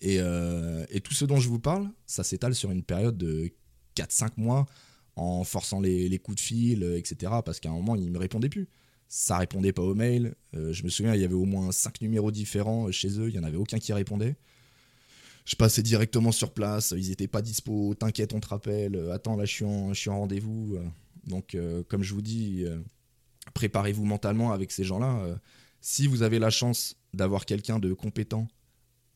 Et, 0.01 0.17
euh, 0.19 0.85
tout 1.03 1.13
ce 1.13 1.25
dont 1.25 1.39
je 1.39 1.47
vous 1.47 1.59
parle, 1.59 1.89
ça 2.07 2.23
s'étale 2.23 2.55
sur 2.55 2.71
une 2.71 2.83
période 2.83 3.17
de 3.17 3.51
4-5 3.95 4.31
mois, 4.37 4.65
en 5.15 5.43
forçant 5.43 5.79
les, 5.79 6.09
les 6.09 6.19
coups 6.19 6.37
de 6.37 6.41
fil, 6.41 6.83
euh, 6.83 6.97
etc. 6.97 7.33
Parce 7.45 7.59
qu'à 7.59 7.69
un 7.69 7.73
moment, 7.73 7.95
il 7.95 8.05
ne 8.05 8.09
me 8.09 8.17
répondait 8.17 8.49
plus. 8.49 8.67
Ça 9.07 9.37
répondait 9.37 9.73
pas 9.73 9.83
aux 9.83 9.93
mails. 9.93 10.35
Euh, 10.55 10.73
je 10.73 10.83
me 10.83 10.89
souviens, 10.89 11.13
il 11.13 11.21
y 11.21 11.25
avait 11.25 11.35
au 11.35 11.45
moins 11.45 11.71
5 11.71 12.01
numéros 12.01 12.31
différents 12.31 12.91
chez 12.91 13.19
eux, 13.19 13.27
il 13.29 13.33
n'y 13.33 13.39
en 13.39 13.43
avait 13.43 13.57
aucun 13.57 13.77
qui 13.77 13.93
répondait. 13.93 14.35
Je 15.45 15.55
passais 15.55 15.81
directement 15.81 16.31
sur 16.31 16.53
place, 16.53 16.93
ils 16.95 17.09
n'étaient 17.09 17.27
pas 17.27 17.41
dispo, 17.41 17.93
t'inquiète, 17.95 18.33
on 18.33 18.39
te 18.39 18.47
rappelle, 18.47 19.09
attends, 19.11 19.35
là 19.35 19.45
je 19.45 19.53
suis 19.53 19.65
en, 19.65 20.19
rendez-vous. 20.19 20.77
Donc, 21.25 21.57
comme 21.87 22.03
je 22.03 22.13
vous 22.13 22.21
dis, 22.21 22.63
préparez-vous 23.53 24.05
mentalement 24.05 24.51
avec 24.51 24.71
ces 24.71 24.83
gens-là. 24.83 25.19
Euh, 25.21 25.35
si 25.79 26.07
vous 26.07 26.21
avez 26.21 26.39
la 26.39 26.49
chance 26.49 26.95
d'avoir 27.13 27.45
quelqu'un 27.45 27.79
de 27.79 27.93
compétent, 27.93 28.47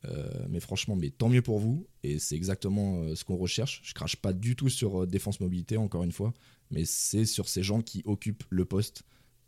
euh, 0.05 0.27
mais 0.49 0.59
franchement, 0.59 0.95
mais 0.95 1.09
tant 1.09 1.29
mieux 1.29 1.41
pour 1.41 1.59
vous. 1.59 1.87
Et 2.03 2.19
c'est 2.19 2.35
exactement 2.35 3.01
euh, 3.01 3.15
ce 3.15 3.23
qu'on 3.23 3.37
recherche. 3.37 3.81
Je 3.83 3.93
crache 3.93 4.15
pas 4.15 4.33
du 4.33 4.55
tout 4.55 4.69
sur 4.69 5.07
défense 5.07 5.39
mobilité, 5.39 5.77
encore 5.77 6.03
une 6.03 6.11
fois, 6.11 6.33
mais 6.71 6.85
c'est 6.85 7.25
sur 7.25 7.47
ces 7.49 7.63
gens 7.63 7.81
qui 7.81 8.01
occupent 8.05 8.43
le 8.49 8.65
poste 8.65 9.03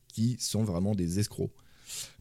qui 0.07 0.38
sont 0.39 0.63
vraiment 0.63 0.96
des 0.96 1.19
escrocs. 1.19 1.51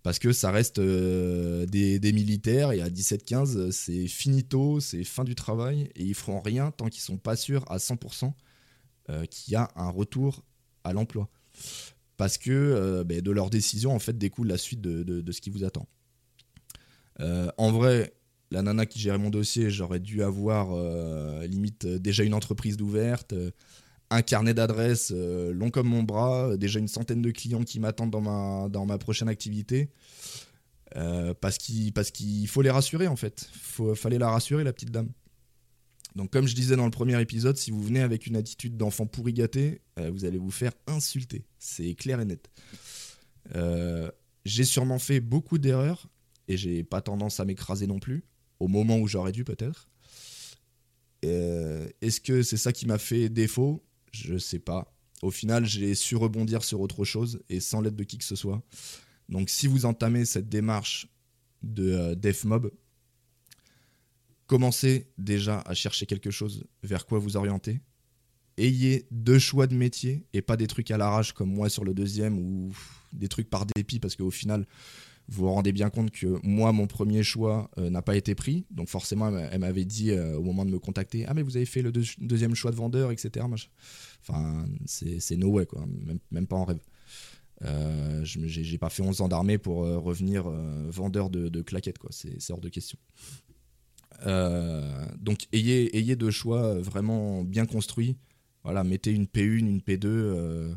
Parce 0.03 0.19
que 0.19 0.33
ça 0.33 0.51
reste 0.51 0.81
des, 0.81 2.13
militaires 2.13 2.73
et 2.73 2.81
à 2.81 2.89
17-15, 2.89 3.57
euh, 3.57 3.71
c'est 3.71 4.07
finito, 4.07 4.81
c'est 4.81 5.05
fin 5.05 5.25
du 5.25 5.35
travail 5.35 5.91
et 5.95 6.05
ils 6.05 6.15
feront 6.15 6.41
rien 6.41 6.71
tant 6.71 6.89
qu'ils 6.89 7.03
sont 7.03 7.19
pas 7.19 7.37
sûrs 7.37 7.65
à 7.71 7.79
100% 7.79 8.33
euh, 9.11 9.25
qu'il 9.27 9.53
y 9.53 9.57
a 9.57 9.71
un 9.75 9.91
retour 9.91 10.45
à 10.85 10.93
l'emploi. 10.93 11.29
Parce 12.17 12.39
que 12.39 12.51
euh, 12.51 13.05
ben, 13.05 13.21
de 13.21 13.31
leur 13.31 13.51
décision, 13.51 13.95
en 13.95 13.99
fait, 13.99 14.17
découle 14.17 14.49
la 14.49 14.57
suite 14.59 14.81
de, 14.81 15.03
de- 15.03 15.33
ce 15.33 15.41
qui 15.41 15.51
vous 15.51 15.65
attend. 15.65 15.87
Euh, 17.21 17.49
en 17.59 17.71
vrai, 17.73 18.15
la 18.51 18.63
nana 18.63 18.87
qui 18.87 18.99
gérait 18.99 19.19
mon 19.19 19.31
dossier, 19.31 19.71
j'aurais 19.71 20.01
dû 20.01 20.23
avoir 20.23 20.69
euh, 20.73 21.47
limite 21.47 21.87
déjà 21.87 22.23
une 22.23 22.35
entreprise 22.35 22.77
d'ouverte, 22.77 23.35
un 24.11 24.23
carnet 24.23 24.55
d'adresses 24.55 25.11
long 25.11 25.71
comme 25.71 25.89
mon 25.89 26.03
bras, 26.03 26.57
déjà 26.57 26.79
une 26.79 26.89
centaine 26.89 27.23
de 27.23 27.31
clients 27.33 27.65
qui 27.65 27.81
m'attendent 27.81 28.13
dans 28.13 28.21
ma, 28.21 28.69
dans 28.69 28.87
ma 28.87 28.99
prochaine 28.99 29.29
activité. 29.29 29.91
Parce 31.41 31.59
qu'il 31.59 31.93
parce 31.93 32.11
qu'il 32.11 32.49
faut 32.49 32.63
les 32.63 32.71
rassurer 32.71 33.07
en 33.09 33.17
fait. 33.17 33.51
Il 33.81 33.95
fallait 33.95 34.19
la 34.19 34.31
rassurer 34.31 34.65
la 34.65 34.73
petite 34.73 34.91
dame. 34.91 35.11
Donc 36.17 36.33
comme 36.33 36.49
je 36.49 36.55
disais 36.55 36.77
dans 36.77 36.87
le 36.87 36.91
premier 36.91 37.21
épisode, 37.21 37.59
si 37.59 37.71
vous 37.71 37.83
venez 37.83 38.01
avec 38.01 38.27
une 38.27 38.37
attitude 38.37 38.79
d'enfant 38.79 39.05
pourri 39.07 39.35
gâté, 39.35 39.83
euh, 39.99 40.11
vous 40.11 40.25
allez 40.25 40.39
vous 40.39 40.51
faire 40.51 40.73
insulter. 40.87 41.45
C'est 41.59 41.95
clair 41.95 42.21
et 42.21 42.25
net. 42.25 42.51
Euh, 43.55 44.11
j'ai 44.47 44.65
sûrement 44.65 44.99
fait 44.99 45.21
beaucoup 45.21 45.59
d'erreurs 45.59 46.09
et 46.49 46.57
j'ai 46.57 46.83
pas 46.85 47.03
tendance 47.03 47.39
à 47.39 47.45
m'écraser 47.45 47.87
non 47.87 47.99
plus, 47.99 48.25
au 48.61 48.67
moment 48.67 48.99
où 48.99 49.07
j'aurais 49.07 49.31
dû 49.31 49.45
peut-être. 49.45 49.91
Euh, 51.27 51.87
Est-ce 52.01 52.23
que 52.23 52.43
c'est 52.43 52.57
ça 52.57 52.73
qui 52.73 52.87
m'a 52.87 52.99
fait 52.99 53.29
défaut? 53.29 53.85
Je 54.13 54.39
sais 54.39 54.59
pas. 54.59 54.97
Au 55.21 55.31
final, 55.31 55.67
j'ai 55.67 55.95
su 55.95 56.17
rebondir 56.17 56.65
sur 56.65 56.81
autre 56.81 57.05
chose 57.05 57.43
et 57.51 57.61
sans 57.61 57.83
l'aide 57.83 57.97
de 57.97 58.05
qui 58.05 58.17
que 58.17 58.25
ce 58.25 58.37
soit. 58.37 58.63
Donc, 59.29 59.51
si 59.51 59.67
vous 59.67 59.85
entamez 59.85 60.25
cette 60.25 60.49
démarche 60.49 61.09
de 61.63 62.15
Def 62.15 62.45
Mob, 62.45 62.71
commencez 64.47 65.09
déjà 65.19 65.61
à 65.67 65.75
chercher 65.75 66.07
quelque 66.07 66.31
chose 66.31 66.65
vers 66.83 67.07
quoi 67.07 67.19
vous 67.19 67.37
orienter. 67.37 67.81
Ayez 68.59 69.07
deux 69.11 69.39
choix 69.39 69.67
de 69.67 69.75
métier 69.75 70.27
et 70.33 70.41
pas 70.41 70.57
des 70.57 70.67
trucs 70.67 70.91
à 70.91 70.97
l'arrache 70.97 71.33
comme 71.33 71.51
moi 71.53 71.69
sur 71.69 71.85
le 71.85 71.93
deuxième 71.93 72.39
ou 72.39 72.73
des 73.13 73.29
trucs 73.29 73.51
par 73.51 73.67
dépit 73.67 73.99
parce 73.99 74.17
qu'au 74.17 74.31
final, 74.31 74.67
vous 75.29 75.43
vous 75.45 75.53
rendez 75.53 75.73
bien 75.73 75.91
compte 75.91 76.11
que 76.11 76.39
moi, 76.43 76.73
mon 76.73 76.87
premier 76.87 77.23
choix 77.23 77.71
euh, 77.79 77.91
n'a 77.91 78.01
pas 78.01 78.17
été 78.17 78.35
pris. 78.35 78.65
Donc 78.71 78.89
forcément, 78.89 79.37
elle 79.37 79.59
m'avait 79.59 79.85
dit 79.85 80.13
euh, 80.13 80.37
au 80.39 80.43
moment 80.43 80.65
de 80.65 80.71
me 80.71 80.79
contacter, 80.79 81.27
ah 81.27 81.35
mais 81.35 81.43
vous 81.43 81.57
avez 81.57 81.67
fait 81.67 81.83
le 81.83 81.91
deux- 81.93 82.05
deuxième 82.19 82.55
choix 82.55 82.71
de 82.71 82.77
vendeur, 82.77 83.11
etc. 83.11 83.45
Enfin, 84.23 84.67
c'est 84.87 85.37
no 85.37 85.49
way, 85.49 85.67
quoi. 85.67 85.85
Même, 86.31 86.47
pas 86.47 86.57
en 86.57 86.65
rêve. 86.65 86.79
Euh, 87.63 88.21
J'ai 88.25 88.79
pas 88.79 88.89
fait 88.91 89.03
11 89.03 89.21
ans 89.21 89.29
d'armée 89.29 89.59
pour 89.59 89.85
euh, 89.85 89.99
revenir 89.99 90.49
vendeur 90.49 91.29
de, 91.29 91.49
de 91.49 91.61
claquettes, 91.63 91.99
quoi. 91.99 92.11
C'est 92.13 92.51
hors 92.53 92.61
de 92.61 92.69
question. 92.69 92.99
Euh, 94.25 95.05
donc 95.21 95.47
ayez, 95.53 95.97
ayez 95.97 96.17
deux 96.17 96.31
choix 96.31 96.79
vraiment 96.81 97.43
bien 97.43 97.67
construits. 97.67 98.17
Voilà, 98.65 98.83
mettez 98.85 99.13
une 99.13 99.27
P1, 99.27 99.59
une 99.59 99.81
P2. 99.81 100.07
euh, 100.07 100.75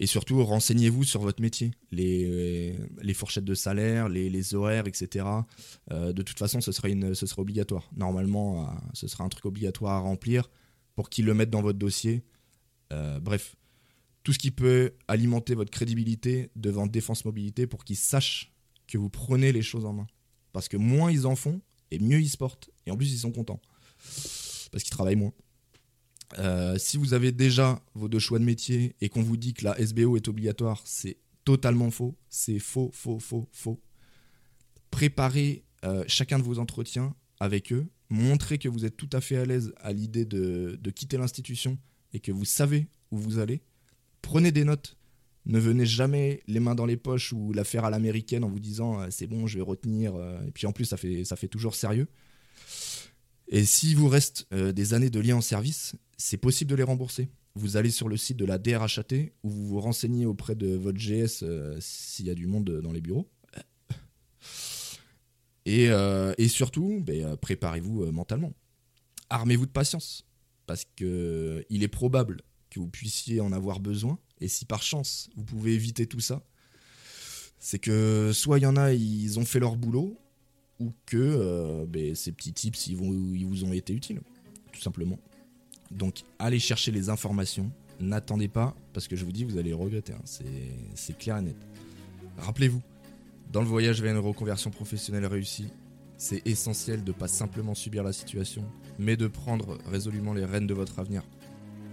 et 0.00 0.06
surtout, 0.06 0.44
renseignez-vous 0.44 1.02
sur 1.02 1.20
votre 1.20 1.42
métier, 1.42 1.72
les, 1.90 2.78
les 3.02 3.14
fourchettes 3.14 3.44
de 3.44 3.54
salaire, 3.54 4.08
les, 4.08 4.30
les 4.30 4.54
horaires, 4.54 4.86
etc. 4.86 5.26
Euh, 5.90 6.12
de 6.12 6.22
toute 6.22 6.38
façon, 6.38 6.60
ce 6.60 6.70
serait, 6.70 6.94
ce 7.14 7.40
obligatoire. 7.40 7.90
Normalement, 7.96 8.62
euh, 8.62 8.70
ce 8.92 9.08
sera 9.08 9.24
un 9.24 9.28
truc 9.28 9.44
obligatoire 9.44 9.94
à 9.94 9.98
remplir 9.98 10.50
pour 10.94 11.10
qu'ils 11.10 11.24
le 11.24 11.34
mettent 11.34 11.50
dans 11.50 11.62
votre 11.62 11.80
dossier. 11.80 12.22
Euh, 12.92 13.18
bref, 13.18 13.56
tout 14.22 14.32
ce 14.32 14.38
qui 14.38 14.52
peut 14.52 14.92
alimenter 15.08 15.56
votre 15.56 15.72
crédibilité 15.72 16.50
devant 16.54 16.86
Défense 16.86 17.24
Mobilité 17.24 17.66
pour 17.66 17.84
qu'ils 17.84 17.96
sachent 17.96 18.52
que 18.86 18.98
vous 18.98 19.10
prenez 19.10 19.50
les 19.50 19.62
choses 19.62 19.84
en 19.84 19.94
main. 19.94 20.06
Parce 20.52 20.68
que 20.68 20.76
moins 20.76 21.10
ils 21.10 21.26
en 21.26 21.34
font, 21.34 21.60
et 21.90 21.98
mieux 21.98 22.22
portent. 22.38 22.70
Et 22.86 22.90
en 22.90 22.96
plus, 22.96 23.12
ils 23.12 23.18
sont 23.18 23.32
contents. 23.32 23.60
Parce 24.70 24.84
qu'ils 24.84 24.90
travaillent 24.90 25.16
moins. 25.16 25.32
Euh, 26.38 26.76
si 26.78 26.98
vous 26.98 27.14
avez 27.14 27.32
déjà 27.32 27.80
vos 27.94 28.08
deux 28.08 28.18
choix 28.18 28.38
de 28.38 28.44
métier 28.44 28.94
et 29.00 29.08
qu'on 29.08 29.22
vous 29.22 29.36
dit 29.36 29.54
que 29.54 29.64
la 29.64 29.78
SBO 29.78 30.16
est 30.16 30.28
obligatoire, 30.28 30.82
c'est 30.84 31.16
totalement 31.44 31.90
faux. 31.90 32.16
C'est 32.28 32.58
faux, 32.58 32.90
faux, 32.92 33.18
faux, 33.18 33.48
faux. 33.52 33.80
Préparez 34.90 35.64
euh, 35.84 36.04
chacun 36.06 36.38
de 36.38 36.44
vos 36.44 36.58
entretiens 36.58 37.14
avec 37.40 37.72
eux. 37.72 37.86
Montrez 38.10 38.58
que 38.58 38.68
vous 38.68 38.84
êtes 38.84 38.96
tout 38.96 39.10
à 39.12 39.20
fait 39.20 39.36
à 39.36 39.44
l'aise 39.44 39.72
à 39.78 39.92
l'idée 39.92 40.24
de 40.24 40.90
quitter 40.90 41.18
l'institution 41.18 41.78
et 42.12 42.20
que 42.20 42.32
vous 42.32 42.44
savez 42.44 42.88
où 43.10 43.18
vous 43.18 43.38
allez. 43.38 43.62
Prenez 44.22 44.52
des 44.52 44.64
notes. 44.64 44.97
Ne 45.48 45.58
venez 45.58 45.86
jamais 45.86 46.42
les 46.46 46.60
mains 46.60 46.74
dans 46.74 46.84
les 46.84 46.98
poches 46.98 47.32
ou 47.32 47.54
la 47.54 47.64
faire 47.64 47.86
à 47.86 47.90
l'américaine 47.90 48.44
en 48.44 48.50
vous 48.50 48.60
disant 48.60 49.00
euh, 49.00 49.06
c'est 49.10 49.26
bon, 49.26 49.46
je 49.46 49.56
vais 49.56 49.64
retenir. 49.64 50.14
euh, 50.14 50.46
et 50.46 50.50
puis 50.50 50.66
en 50.66 50.72
plus, 50.72 50.84
ça 50.84 50.98
fait, 50.98 51.48
toujours 51.48 51.74
sérieux. 51.74 52.06
Et 53.48 53.64
s'il 53.64 53.96
vous 53.96 54.08
reste 54.08 54.46
euh, 54.52 54.72
des 54.72 54.92
années 54.92 55.08
de 55.08 55.18
lien 55.20 55.36
en 55.36 55.40
service, 55.40 55.96
c'est 56.18 56.36
possible 56.36 56.70
de 56.70 56.76
les 56.76 56.82
rembourser. 56.82 57.30
Vous 57.54 57.78
allez 57.78 57.90
sur 57.90 58.10
le 58.10 58.18
site 58.18 58.36
de 58.36 58.44
la 58.44 58.58
DRHAT 58.58 59.30
où 59.42 59.48
vous 59.48 59.66
vous 59.66 59.80
renseignez 59.80 60.26
auprès 60.26 60.54
de 60.54 60.76
votre 60.76 60.98
GS 60.98 61.42
s'il 61.80 62.26
y 62.26 62.30
a 62.30 62.34
du 62.34 62.46
monde 62.46 62.80
dans 62.82 62.92
les 62.92 63.00
bureaux. 63.00 63.26
Et, 65.64 65.88
surtout, 66.48 67.02
ben, 67.04 67.36
préparez-vous 67.36 68.12
mentalement. 68.12 68.52
Armez-vous 69.30 69.66
de 69.66 69.72
patience. 69.72 70.24
Parce 70.66 70.84
que 70.96 71.64
il 71.70 71.82
est 71.82 71.88
probable 71.88 72.42
que 72.78 72.82
vous 72.82 72.90
puissiez 72.90 73.40
en 73.40 73.52
avoir 73.52 73.80
besoin. 73.80 74.18
Et 74.40 74.48
si 74.48 74.64
par 74.64 74.82
chance, 74.82 75.28
vous 75.36 75.44
pouvez 75.44 75.74
éviter 75.74 76.06
tout 76.06 76.20
ça, 76.20 76.42
c'est 77.58 77.78
que 77.78 78.30
soit 78.32 78.58
il 78.58 78.62
y 78.62 78.66
en 78.66 78.76
a, 78.76 78.92
ils 78.92 79.38
ont 79.38 79.44
fait 79.44 79.58
leur 79.58 79.76
boulot, 79.76 80.16
ou 80.78 80.92
que 81.06 81.16
euh, 81.16 81.86
ben, 81.86 82.14
ces 82.14 82.30
petits 82.30 82.52
tips, 82.52 82.86
ils, 82.86 82.96
vous 82.96 83.64
ont 83.64 83.72
été 83.72 83.92
utiles, 83.92 84.20
tout 84.72 84.80
simplement. 84.80 85.18
Donc 85.90 86.22
allez 86.38 86.60
chercher 86.60 86.92
les 86.92 87.08
informations, 87.08 87.72
n'attendez 87.98 88.48
pas, 88.48 88.76
parce 88.92 89.08
que 89.08 89.16
je 89.16 89.24
vous 89.24 89.32
dis, 89.32 89.42
vous 89.42 89.58
allez 89.58 89.72
regretter, 89.72 90.12
hein. 90.12 90.22
c'est 90.24 90.44
c'est 90.94 91.18
clair 91.18 91.38
et 91.38 91.42
net. 91.42 91.56
Rappelez-vous, 92.36 92.82
dans 93.52 93.60
le 93.60 93.66
voyage 93.66 94.00
vers 94.00 94.12
une 94.12 94.24
reconversion 94.24 94.70
professionnelle 94.70 95.26
réussie, 95.26 95.68
c'est 96.16 96.46
essentiel 96.46 97.02
de 97.02 97.12
pas 97.12 97.28
simplement 97.28 97.74
subir 97.74 98.04
la 98.04 98.12
situation, 98.12 98.64
mais 98.98 99.16
de 99.16 99.26
prendre 99.26 99.78
résolument 99.86 100.34
les 100.34 100.44
rênes 100.44 100.66
de 100.66 100.74
votre 100.74 100.98
avenir. 100.98 101.22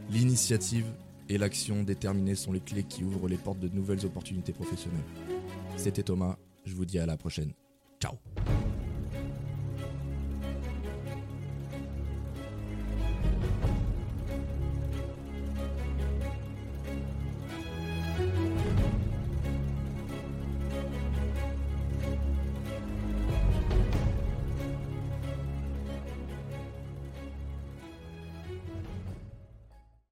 L'initiative 0.10 0.86
et 1.30 1.38
l'action 1.38 1.84
déterminée 1.84 2.36
sont 2.36 2.54
les 2.54 2.60
clés 2.60 2.84
qui 2.84 3.04
ouvrent 3.04 3.28
les 3.28 3.38
portes 3.38 3.60
de 3.60 3.70
nouvelles 3.70 4.06
opportunités 4.06 4.54
professionnelles. 4.54 5.00
C'était 5.76 6.04
Thomas, 6.04 6.38
je 6.66 6.76
vous 6.76 6.86
dis 6.86 7.00
à 7.00 7.06
la 7.06 7.18
prochaine. 7.18 7.54
Ciao 8.00 8.14